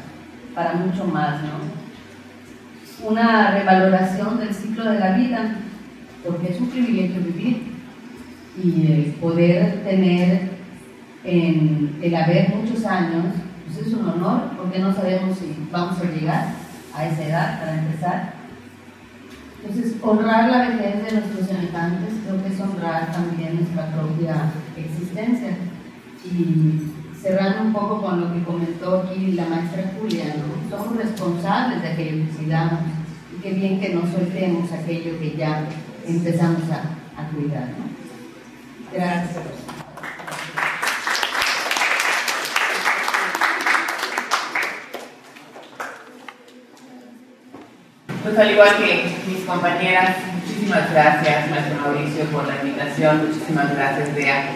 para 0.54 0.74
mucho 0.74 1.04
más, 1.06 1.40
¿no? 1.42 1.84
Una 3.08 3.52
revaloración 3.52 4.38
del 4.38 4.52
ciclo 4.52 4.90
de 4.90 4.98
la 4.98 5.12
vida, 5.12 5.56
porque 6.24 6.52
es 6.52 6.60
un 6.60 6.68
privilegio 6.68 7.20
vivir 7.22 7.62
y 8.62 8.92
el 8.92 9.04
poder 9.20 9.84
tener 9.84 10.54
en 11.24 11.98
el 12.02 12.14
haber 12.14 12.54
muchos 12.54 12.84
años, 12.84 13.26
pues 13.66 13.86
es 13.86 13.94
un 13.94 14.08
honor, 14.08 14.50
porque 14.56 14.78
no 14.78 14.94
sabemos 14.94 15.38
si 15.38 15.54
vamos 15.70 15.98
a 15.98 16.04
llegar 16.04 16.54
a 16.94 17.06
esa 17.06 17.24
edad 17.24 17.60
para 17.60 17.78
empezar. 17.78 18.34
Entonces, 19.60 19.96
honrar 20.02 20.50
la 20.50 20.68
vejez 20.68 21.04
de 21.04 21.12
nuestros 21.12 21.46
semejantes 21.46 22.14
creo 22.24 22.42
que 22.42 22.52
es 22.52 22.60
honrar 22.60 23.10
también 23.12 23.56
nuestra 23.56 23.90
propia 23.92 24.52
existencia. 24.76 25.56
Y 26.24 26.90
cerrando 27.20 27.62
un 27.62 27.72
poco 27.72 28.02
con 28.02 28.20
lo 28.20 28.34
que 28.34 28.44
comentó 28.44 29.00
aquí 29.00 29.32
la 29.32 29.46
maestra 29.46 29.92
Julia, 29.98 30.36
¿no? 30.36 30.76
somos 30.76 30.96
responsables 30.96 31.80
de 31.80 31.88
aquello 31.88 32.24
que 32.26 32.36
cuidamos 32.36 32.80
y 33.34 33.42
qué 33.42 33.54
bien 33.54 33.80
que 33.80 33.94
no 33.94 34.02
soltemos 34.02 34.70
aquello 34.72 35.18
que 35.18 35.34
ya 35.36 35.66
empezamos 36.06 36.62
a, 36.70 37.28
cuidar. 37.34 37.68
Gracias. 38.92 39.44
Pues 48.22 48.38
al 48.38 48.50
igual 48.50 48.76
que 48.78 49.04
mis 49.28 49.44
compañeras, 49.44 50.16
muchísimas 50.34 50.90
gracias, 50.92 51.50
maestro 51.50 51.80
Mauricio, 51.80 52.24
por 52.26 52.46
la 52.46 52.56
invitación, 52.62 53.26
muchísimas 53.26 53.74
gracias, 53.74 54.14
Bea, 54.14 54.50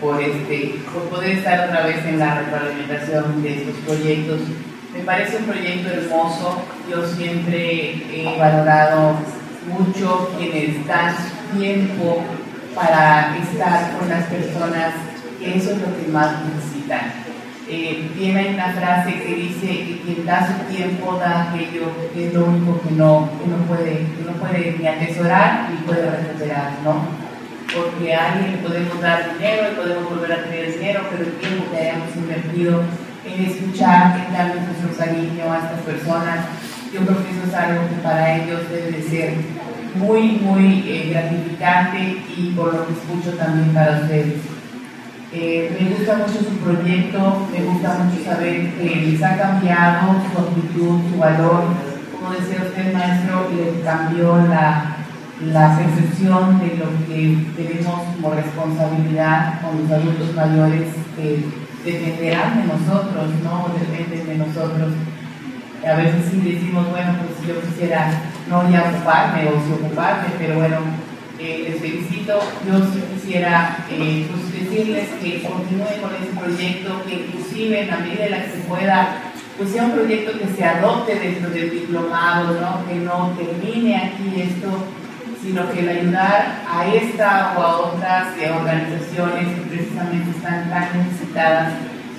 por, 0.00 0.22
este, 0.22 0.76
por 0.92 1.08
poder 1.08 1.38
estar 1.38 1.68
otra 1.68 1.86
vez 1.86 2.04
en 2.04 2.18
la 2.18 2.40
retroalimentación 2.40 3.42
de 3.42 3.54
estos 3.54 3.76
proyectos. 3.86 4.40
Me 4.94 5.00
parece 5.00 5.38
un 5.38 5.44
proyecto 5.44 5.90
hermoso, 5.90 6.62
yo 6.88 7.06
siempre 7.06 8.04
he 8.12 8.38
valorado 8.38 9.16
mucho 9.66 10.30
quienes 10.38 10.86
dan 10.86 11.14
tiempo 11.56 12.22
para 12.74 13.36
estar 13.36 13.98
con 13.98 14.08
las 14.08 14.24
personas, 14.24 14.94
que 15.38 15.56
eso 15.56 15.72
es 15.72 15.78
lo 15.78 15.96
que 15.96 16.10
más 16.12 16.32
necesitan. 16.44 17.22
Eh, 17.68 18.10
tiene 18.18 18.54
una 18.54 18.72
frase 18.72 19.14
que 19.14 19.34
dice 19.34 19.66
que 19.66 20.00
quien 20.04 20.26
da 20.26 20.46
su 20.46 20.74
tiempo 20.74 21.16
da 21.16 21.48
aquello 21.48 21.92
que 22.12 22.26
es 22.26 22.34
lo 22.34 22.46
único 22.46 22.80
que 22.82 22.90
no, 22.90 23.30
que 23.38 23.48
no, 23.48 23.56
puede, 23.68 23.98
que 23.98 24.24
no 24.26 24.32
puede 24.32 24.76
ni 24.78 24.86
atesorar 24.86 25.70
ni 25.70 25.76
puede 25.86 26.10
recuperar, 26.10 26.72
¿no? 26.84 27.06
Porque 27.74 28.14
a 28.14 28.32
alguien 28.32 28.52
le 28.52 28.58
podemos 28.58 29.00
dar 29.00 29.32
dinero 29.38 29.68
y 29.72 29.76
podemos 29.76 30.10
volver 30.10 30.32
a 30.32 30.42
tener 30.44 30.72
dinero, 30.72 31.02
pero 31.10 31.22
el 31.22 31.32
tiempo 31.36 31.70
que 31.70 31.78
hayamos 31.78 32.16
invertido 32.16 32.82
en 33.24 33.44
escuchar, 33.44 34.26
en 34.26 34.32
darle 34.32 34.60
nuestro 34.60 34.96
cariño 34.98 35.52
a 35.52 35.58
estas 35.58 35.80
personas, 35.80 36.46
yo 36.92 37.00
creo 37.00 37.24
que 37.24 37.30
eso 37.30 37.48
es 37.48 37.54
algo 37.54 37.88
que 37.88 38.02
para 38.02 38.36
ellos 38.36 38.60
debe 38.70 38.92
de 38.92 39.02
ser 39.02 39.34
muy, 39.94 40.32
muy 40.42 40.84
eh, 40.86 41.10
gratificante 41.10 42.22
y 42.36 42.52
por 42.54 42.74
lo 42.74 42.86
que 42.86 42.92
escucho 42.92 43.36
también 43.36 43.72
para 43.74 44.00
ustedes. 44.00 44.34
Eh, 45.32 45.74
me 45.80 45.96
gusta 45.96 46.16
mucho 46.16 46.40
su 46.40 46.56
proyecto, 46.58 47.48
me 47.50 47.64
gusta 47.64 47.98
mucho 48.04 48.22
saber 48.22 48.74
que 48.74 48.96
les 48.96 49.22
ha 49.22 49.38
cambiado 49.38 50.16
su 50.20 50.38
actitud, 50.38 51.00
su 51.10 51.18
valor. 51.18 51.64
Como 52.12 52.34
decía 52.34 52.66
usted, 52.68 52.92
maestro, 52.92 53.48
les 53.56 53.82
cambió 53.82 54.36
la, 54.48 54.96
la 55.40 55.78
percepción 55.78 56.58
de 56.60 56.76
lo 56.76 57.06
que 57.06 57.46
tenemos 57.56 58.02
como 58.14 58.34
responsabilidad 58.34 59.62
con 59.62 59.82
los 59.82 59.90
adultos 59.90 60.34
mayores 60.34 60.88
que 61.16 61.44
dependerán 61.84 62.60
de 62.60 62.74
nosotros, 62.74 63.30
no 63.42 63.70
dependen 63.78 64.26
de 64.26 64.46
nosotros. 64.46 64.92
A 65.84 65.94
veces 65.96 66.30
sí 66.30 66.40
decimos, 66.40 66.88
bueno, 66.90 67.14
pues 67.18 67.48
yo 67.48 67.60
quisiera 67.60 68.08
no 68.48 68.70
ya 68.70 68.82
ocuparme 68.82 69.48
o 69.48 69.52
sí 69.52 69.72
ocuparme, 69.72 70.28
pero 70.38 70.54
bueno, 70.54 70.78
eh, 71.38 71.66
les 71.70 71.80
felicito. 71.80 72.38
Yo 72.66 72.78
quisiera 73.14 73.84
eh, 73.90 74.28
pues 74.30 74.52
decirles 74.52 75.08
que 75.20 75.42
continúen 75.42 76.00
con 76.00 76.14
ese 76.14 76.32
proyecto, 76.38 77.02
que 77.04 77.14
inclusive 77.14 77.82
en 77.82 77.88
la 77.88 77.96
medida 77.98 78.26
en 78.26 78.30
la 78.30 78.44
que 78.44 78.50
se 78.52 78.58
pueda, 78.68 79.22
pues 79.58 79.70
sea 79.70 79.84
un 79.84 79.92
proyecto 79.92 80.38
que 80.38 80.46
se 80.56 80.64
adopte 80.64 81.18
dentro 81.18 81.50
del 81.50 81.70
diplomado, 81.70 82.60
¿no? 82.60 82.86
que 82.86 82.94
no 82.94 83.36
termine 83.36 83.96
aquí 83.96 84.40
esto, 84.40 84.68
sino 85.42 85.68
que 85.72 85.80
el 85.80 85.88
ayudar 85.88 86.62
a 86.70 86.86
esta 86.86 87.54
o 87.56 87.60
a 87.62 87.76
otras 87.78 88.38
eh, 88.38 88.52
organizaciones 88.52 89.48
que 89.48 89.62
precisamente 89.62 90.30
están 90.30 90.70
tan 90.70 90.96
necesitadas 90.96 91.72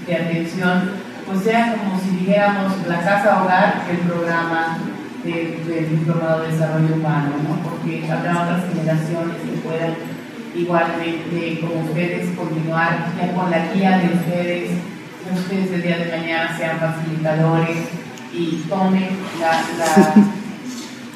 de 0.05 0.15
atención, 0.15 0.91
pues 1.25 1.43
sea 1.43 1.75
como 1.77 1.99
si 1.99 2.17
dijéramos 2.17 2.73
la 2.87 2.99
casa 2.99 3.43
hogar 3.43 3.87
del 3.87 3.97
programa 3.99 4.77
del 5.23 5.65
de 5.65 5.85
diplomado 5.87 6.41
de 6.41 6.51
desarrollo 6.51 6.95
humano, 6.95 7.31
¿no? 7.47 7.69
porque 7.69 8.09
habrá 8.11 8.43
otras 8.43 8.63
generaciones 8.73 9.35
que 9.37 9.67
puedan 9.67 9.95
igualmente 10.55 11.59
como 11.61 11.85
ustedes 11.85 12.35
continuar 12.37 13.07
ya 13.17 13.33
con 13.33 13.49
la 13.49 13.73
guía 13.73 13.99
de 13.99 14.13
ustedes, 14.13 14.69
que 14.69 15.39
ustedes 15.39 15.71
el 15.71 15.81
día 15.81 15.97
de 15.97 16.17
mañana 16.17 16.57
sean 16.57 16.79
facilitadores 16.79 17.77
y 18.33 18.63
tomen 18.67 19.09
la, 19.39 19.61
la, 19.79 20.15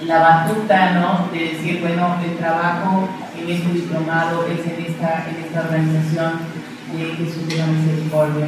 la 0.06 0.20
batuta 0.20 0.92
¿no? 0.94 1.28
de 1.32 1.40
decir, 1.54 1.82
bueno, 1.82 2.16
el 2.24 2.38
trabajo 2.38 3.10
en 3.38 3.50
este 3.50 3.74
diplomado 3.74 4.48
es 4.48 4.60
en 4.66 4.86
esta, 4.86 5.26
en 5.30 5.44
esta 5.44 5.62
organización 5.62 6.34
de 6.94 7.06
Jesús 7.16 7.48
de 7.48 7.58
la 7.58 7.68
Misericordia. 7.68 8.48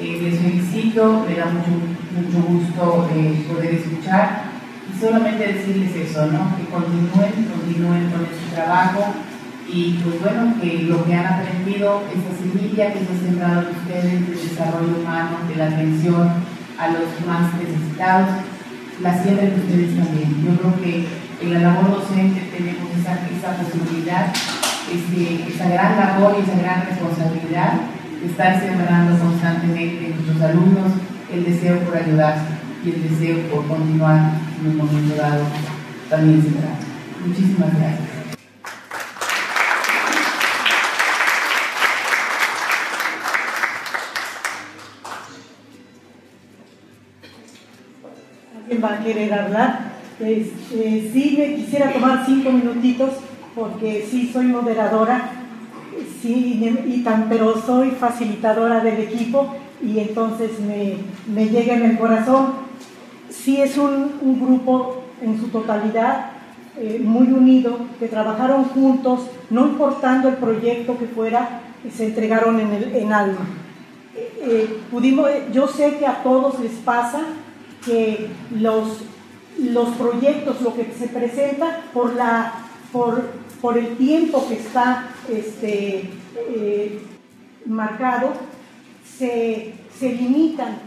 Eh, 0.00 0.18
les 0.22 0.40
felicito, 0.40 1.26
me 1.28 1.34
da 1.36 1.44
mucho, 1.44 1.76
mucho 1.76 2.40
gusto 2.48 3.10
eh, 3.12 3.44
poder 3.46 3.74
escuchar 3.74 4.44
y 4.88 4.98
solamente 4.98 5.46
decirles 5.46 5.94
eso, 5.94 6.24
¿no? 6.24 6.56
que 6.56 6.64
continúen, 6.72 7.44
continúen 7.52 8.08
con 8.08 8.24
este 8.24 8.56
trabajo 8.56 9.12
y 9.68 10.00
pues 10.02 10.22
bueno, 10.22 10.54
que 10.58 10.84
lo 10.84 11.04
que 11.04 11.14
han 11.14 11.26
aprendido, 11.26 12.02
esa 12.16 12.32
semilla 12.32 12.94
que 12.94 13.00
se 13.00 13.12
ha 13.12 13.26
sembrado 13.28 13.60
en 13.60 13.76
ustedes 13.76 14.26
del 14.26 14.48
desarrollo 14.48 14.96
humano, 15.02 15.36
de 15.46 15.56
la 15.56 15.66
atención 15.66 16.30
a 16.78 16.88
los 16.88 17.04
más 17.26 17.52
necesitados, 17.60 18.30
la 19.02 19.22
siembren 19.22 19.52
ustedes 19.52 19.96
también. 19.96 20.32
Yo 20.42 20.56
creo 20.56 20.80
que 20.80 21.06
en 21.42 21.52
la 21.52 21.60
labor 21.60 22.00
docente 22.00 22.40
tenemos 22.56 22.88
esa, 22.98 23.20
esa 23.28 23.62
posibilidad, 23.62 24.32
este, 24.88 25.54
esa 25.54 25.68
gran 25.68 25.98
labor 25.98 26.36
y 26.38 26.48
esa 26.48 26.58
gran 26.58 26.86
responsabilidad 26.86 27.99
estar 28.24 28.60
sembrando 28.60 29.18
constantemente 29.18 30.06
en 30.06 30.14
nuestros 30.16 30.42
alumnos 30.42 30.92
el 31.32 31.44
deseo 31.44 31.78
por 31.80 31.96
ayudar 31.96 32.36
y 32.84 32.90
el 32.90 33.08
deseo 33.08 33.38
por 33.50 33.66
continuar 33.66 34.32
en 34.60 34.70
un 34.70 34.76
momento 34.76 35.14
dado 35.14 35.44
también 36.08 36.42
sembrando. 36.42 36.78
Muchísimas 37.24 37.70
gracias. 37.78 38.08
¿Alguien 48.56 48.84
va 48.84 48.94
a 48.94 49.04
querer 49.04 49.34
hablar? 49.34 49.90
Este, 50.20 51.10
sí, 51.12 51.36
me 51.38 51.54
quisiera 51.54 51.92
tomar 51.92 52.24
cinco 52.26 52.52
minutitos 52.52 53.14
porque 53.54 54.06
sí 54.08 54.30
soy 54.32 54.46
moderadora, 54.46 55.39
sí, 56.20 56.82
y 56.86 57.02
tan, 57.02 57.28
pero 57.28 57.60
soy 57.60 57.90
facilitadora 57.92 58.80
del 58.80 59.00
equipo 59.00 59.54
y 59.82 59.98
entonces 59.98 60.60
me, 60.60 60.96
me 61.32 61.48
llega 61.48 61.74
en 61.74 61.84
el 61.84 61.98
corazón. 61.98 62.70
Sí 63.28 63.60
es 63.60 63.78
un, 63.78 64.12
un 64.20 64.40
grupo 64.40 65.02
en 65.22 65.40
su 65.40 65.48
totalidad 65.48 66.32
eh, 66.76 67.00
muy 67.04 67.26
unido, 67.32 67.76
que 67.98 68.08
trabajaron 68.08 68.64
juntos, 68.64 69.26
no 69.50 69.66
importando 69.66 70.28
el 70.28 70.36
proyecto 70.36 70.96
que 70.98 71.06
fuera, 71.06 71.60
se 71.94 72.06
entregaron 72.06 72.60
en, 72.60 72.72
el, 72.72 72.94
en 72.96 73.12
alma. 73.12 73.46
Eh, 74.14 74.42
eh, 74.42 74.80
pudimos, 74.90 75.28
yo 75.52 75.66
sé 75.66 75.96
que 75.98 76.06
a 76.06 76.22
todos 76.22 76.58
les 76.60 76.72
pasa 76.72 77.20
que 77.84 78.28
los, 78.58 79.02
los 79.58 79.88
proyectos, 79.90 80.60
lo 80.62 80.74
que 80.74 80.92
se 80.98 81.08
presenta 81.08 81.82
por, 81.92 82.14
la, 82.14 82.52
por, 82.92 83.24
por 83.60 83.76
el 83.78 83.96
tiempo 83.96 84.46
que 84.48 84.54
está 84.54 85.08
este, 85.28 86.10
eh, 86.36 87.00
marcado, 87.66 88.32
se, 89.18 89.74
se 89.98 90.12
limitan 90.12 90.78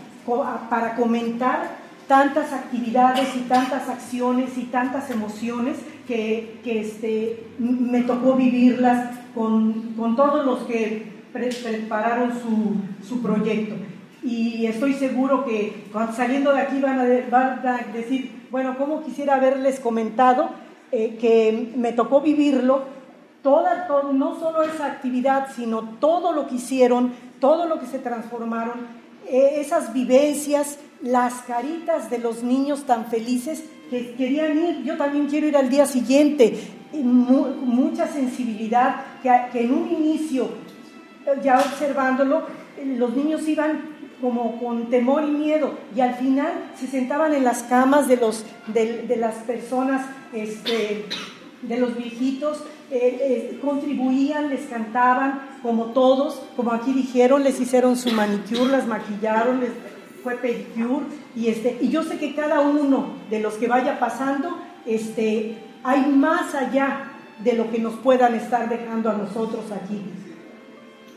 para 0.69 0.95
comentar 0.95 1.83
tantas 2.07 2.51
actividades 2.51 3.35
y 3.35 3.41
tantas 3.41 3.87
acciones 3.89 4.57
y 4.57 4.63
tantas 4.63 5.09
emociones 5.09 5.77
que, 6.07 6.59
que, 6.63 6.81
este, 6.81 7.43
me 7.59 8.01
tocó 8.01 8.33
vivirlas 8.35 9.17
con, 9.35 9.93
con 9.97 10.15
todos 10.15 10.45
los 10.45 10.59
que 10.63 11.11
pre- 11.31 11.49
prepararon 11.53 12.31
su, 12.33 13.07
su 13.07 13.21
proyecto. 13.21 13.75
Y 14.23 14.65
estoy 14.65 14.93
seguro 14.93 15.45
que 15.45 15.83
saliendo 16.15 16.53
de 16.53 16.61
aquí 16.61 16.79
van 16.79 16.99
a, 16.99 17.05
van 17.29 17.67
a 17.67 17.77
decir, 17.93 18.31
bueno, 18.51 18.77
¿cómo 18.77 19.03
quisiera 19.03 19.35
haberles 19.35 19.79
comentado 19.79 20.49
eh, 20.93 21.17
que 21.19 21.73
me 21.75 21.91
tocó 21.91 22.21
vivirlo? 22.21 22.83
Toda, 23.41 23.87
to- 23.87 24.13
no 24.13 24.39
solo 24.39 24.61
esa 24.63 24.85
actividad, 24.85 25.47
sino 25.55 25.81
todo 25.99 26.31
lo 26.31 26.47
que 26.47 26.55
hicieron, 26.55 27.11
todo 27.39 27.65
lo 27.65 27.79
que 27.79 27.87
se 27.87 27.99
transformaron, 27.99 28.75
eh, 29.27 29.55
esas 29.57 29.91
vivencias, 29.91 30.77
las 31.01 31.33
caritas 31.41 32.09
de 32.09 32.19
los 32.19 32.43
niños 32.43 32.83
tan 32.85 33.07
felices 33.07 33.63
que 33.89 34.13
querían 34.15 34.57
ir. 34.57 34.83
Yo 34.83 34.95
también 34.97 35.27
quiero 35.27 35.47
ir 35.47 35.57
al 35.57 35.69
día 35.69 35.85
siguiente. 35.85 36.57
Mucha 36.93 38.07
sensibilidad 38.07 38.97
que, 39.23 39.59
en 39.63 39.73
un 39.73 39.89
inicio 39.91 40.45
eh, 41.25 41.39
ya 41.43 41.57
observándolo, 41.59 42.43
los 42.97 43.15
niños 43.15 43.47
iban 43.47 43.92
como 44.23 44.57
con 44.57 44.89
temor 44.89 45.25
y 45.25 45.31
miedo 45.31 45.73
y 45.93 45.99
al 45.99 46.15
final 46.15 46.53
se 46.79 46.87
sentaban 46.87 47.33
en 47.33 47.43
las 47.43 47.63
camas 47.63 48.07
de, 48.07 48.15
los, 48.15 48.45
de, 48.67 49.17
las 49.17 49.35
personas, 49.43 50.05
este, 50.31 51.07
de 51.61 51.77
los 51.77 51.97
viejitos, 51.97 52.59
eh, 52.89 53.17
eh, 53.19 53.59
contribuían, 53.61 54.49
les 54.49 54.61
cantaban 54.67 55.57
como 55.61 55.87
todos, 55.87 56.41
como 56.55 56.71
aquí 56.71 56.93
dijeron, 56.93 57.43
les 57.43 57.59
hicieron 57.59 57.97
su 57.97 58.13
manicure, 58.13 58.71
las 58.71 58.87
maquillaron, 58.87 59.59
les 59.59 59.71
fue 60.23 60.35
pedicure 60.37 61.05
y, 61.35 61.47
este, 61.47 61.77
y 61.81 61.89
yo 61.89 62.03
sé 62.03 62.17
que 62.17 62.33
cada 62.33 62.61
uno 62.61 63.15
de 63.29 63.41
los 63.41 63.55
que 63.55 63.67
vaya 63.67 63.99
pasando, 63.99 64.57
este, 64.85 65.57
hay 65.83 66.05
más 66.05 66.55
allá 66.55 67.11
de 67.43 67.53
lo 67.53 67.69
que 67.69 67.79
nos 67.79 67.95
puedan 67.95 68.35
estar 68.35 68.69
dejando 68.69 69.09
a 69.09 69.17
nosotros 69.17 69.65
aquí. 69.69 70.01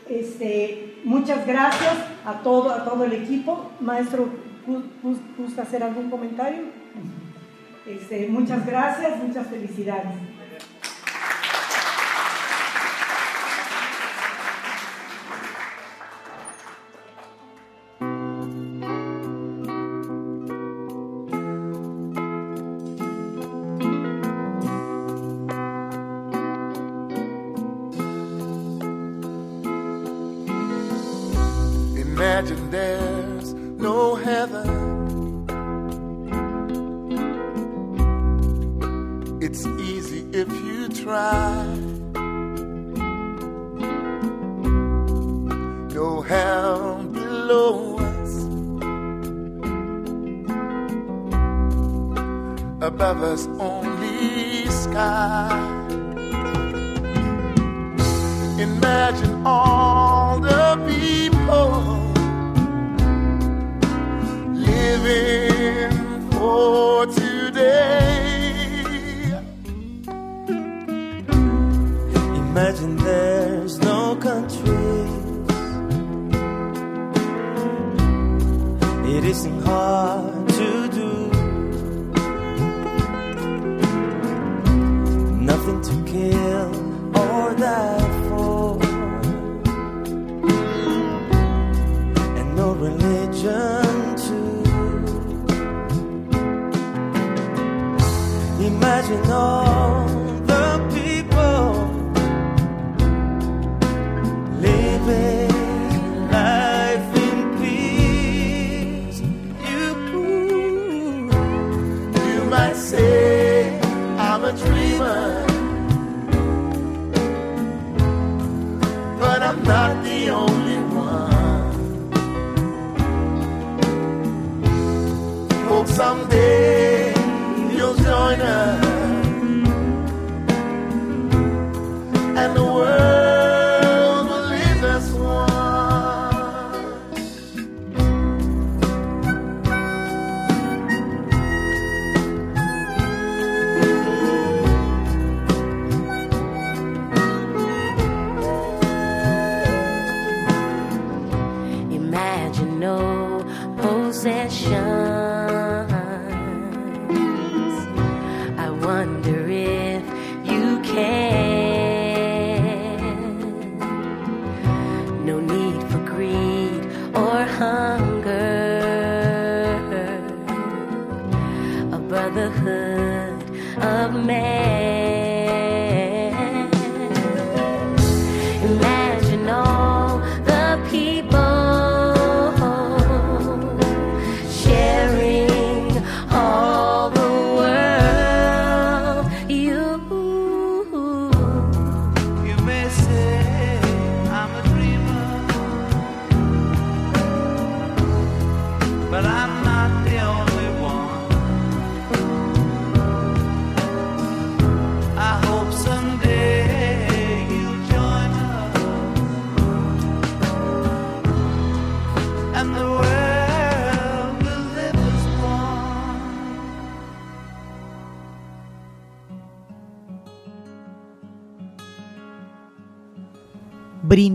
Este, 0.09 0.86
muchas 1.03 1.45
gracias 1.45 1.93
a 2.25 2.33
todo, 2.43 2.69
a 2.71 2.83
todo 2.83 3.03
el 3.05 3.13
equipo. 3.13 3.71
Maestro, 3.79 4.29
¿gu- 4.67 4.83
gu- 5.03 5.19
¿gusta 5.37 5.61
hacer 5.63 5.83
algún 5.83 6.09
comentario? 6.09 6.63
Este, 7.85 8.27
muchas 8.27 8.65
gracias, 8.65 9.21
muchas 9.23 9.47
felicidades. 9.47 10.13
Above 52.97 53.21
us, 53.21 53.47
only 53.59 54.65
sky. 54.71 55.53
Imagine 58.57 59.45
all 59.45 59.76
Imagine 99.09 99.31
all 99.31 99.66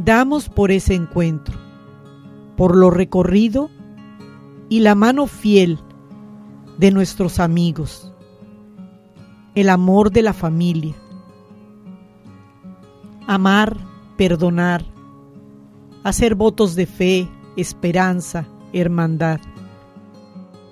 Brindamos 0.04 0.48
por 0.48 0.72
ese 0.72 0.96
encuentro, 0.96 1.56
por 2.56 2.74
lo 2.74 2.90
recorrido 2.90 3.70
y 4.68 4.80
la 4.80 4.96
mano 4.96 5.28
fiel 5.28 5.78
de 6.76 6.90
nuestros 6.90 7.38
amigos, 7.38 8.12
el 9.54 9.68
amor 9.68 10.10
de 10.10 10.22
la 10.22 10.32
familia. 10.32 10.96
Amar, 13.28 13.76
perdonar, 14.16 14.84
hacer 16.02 16.34
votos 16.34 16.74
de 16.74 16.86
fe, 16.86 17.28
esperanza, 17.56 18.48
hermandad. 18.72 19.38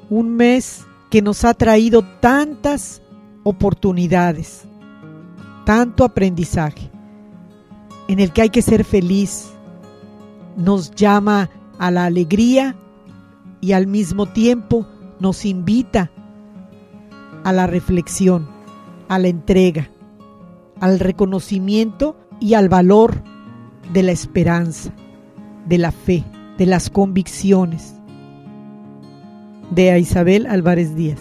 Un 0.09 0.35
mes 0.35 0.85
que 1.09 1.23
nos 1.23 1.45
ha 1.45 1.55
traído 1.55 2.03
tantas 2.19 3.01
oportunidades, 3.45 4.65
tanto 5.65 6.03
aprendizaje, 6.03 6.90
en 8.11 8.19
el 8.19 8.33
que 8.33 8.43
hay 8.43 8.51
que 8.51 8.61
ser 8.61 8.83
feliz, 8.83 9.53
nos 10.57 10.91
llama 10.97 11.49
a 11.79 11.93
la 11.93 12.07
alegría 12.07 12.75
y 13.61 13.71
al 13.71 13.87
mismo 13.87 14.27
tiempo 14.27 14.85
nos 15.21 15.45
invita 15.45 16.11
a 17.45 17.53
la 17.53 17.69
reflexión, 17.69 18.49
a 19.09 19.21
la 19.21 19.29
entrega, 19.29 19.91
al 20.81 20.99
reconocimiento 20.99 22.17
y 22.41 22.55
al 22.55 22.69
valor 22.69 23.23
de 23.93 24.03
la 24.03 24.11
esperanza, 24.11 24.93
de 25.69 25.79
la 25.79 25.93
fe, 25.93 26.25
de 26.59 26.67
las 26.67 26.91
convicciones. 26.91 27.95
De 29.71 29.97
Isabel 30.01 30.47
Álvarez 30.47 30.97
Díaz. 30.97 31.21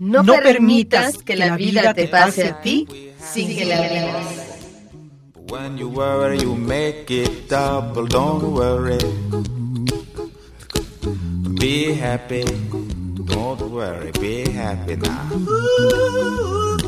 No, 0.00 0.24
permitas 0.24 1.18
que 1.18 1.36
la 1.36 1.56
vida 1.58 1.92
te 1.92 2.08
pase 2.08 2.48
a 2.48 2.62
ti 2.62 2.88
sin 3.18 3.54
que 3.54 3.66
la 3.66 3.82
vivas. 3.82 4.50
When 5.50 5.76
you 5.76 5.90
worry, 5.90 6.38
you 6.38 6.56
make 6.56 7.10
it 7.10 7.50
double, 7.50 8.06
don't 8.06 8.42
worry. 8.54 8.96
Be 11.60 11.92
happy, 11.92 12.44
don't 13.26 13.60
worry, 13.70 14.10
be 14.12 14.50
happy 14.50 14.96
now. 14.96 16.79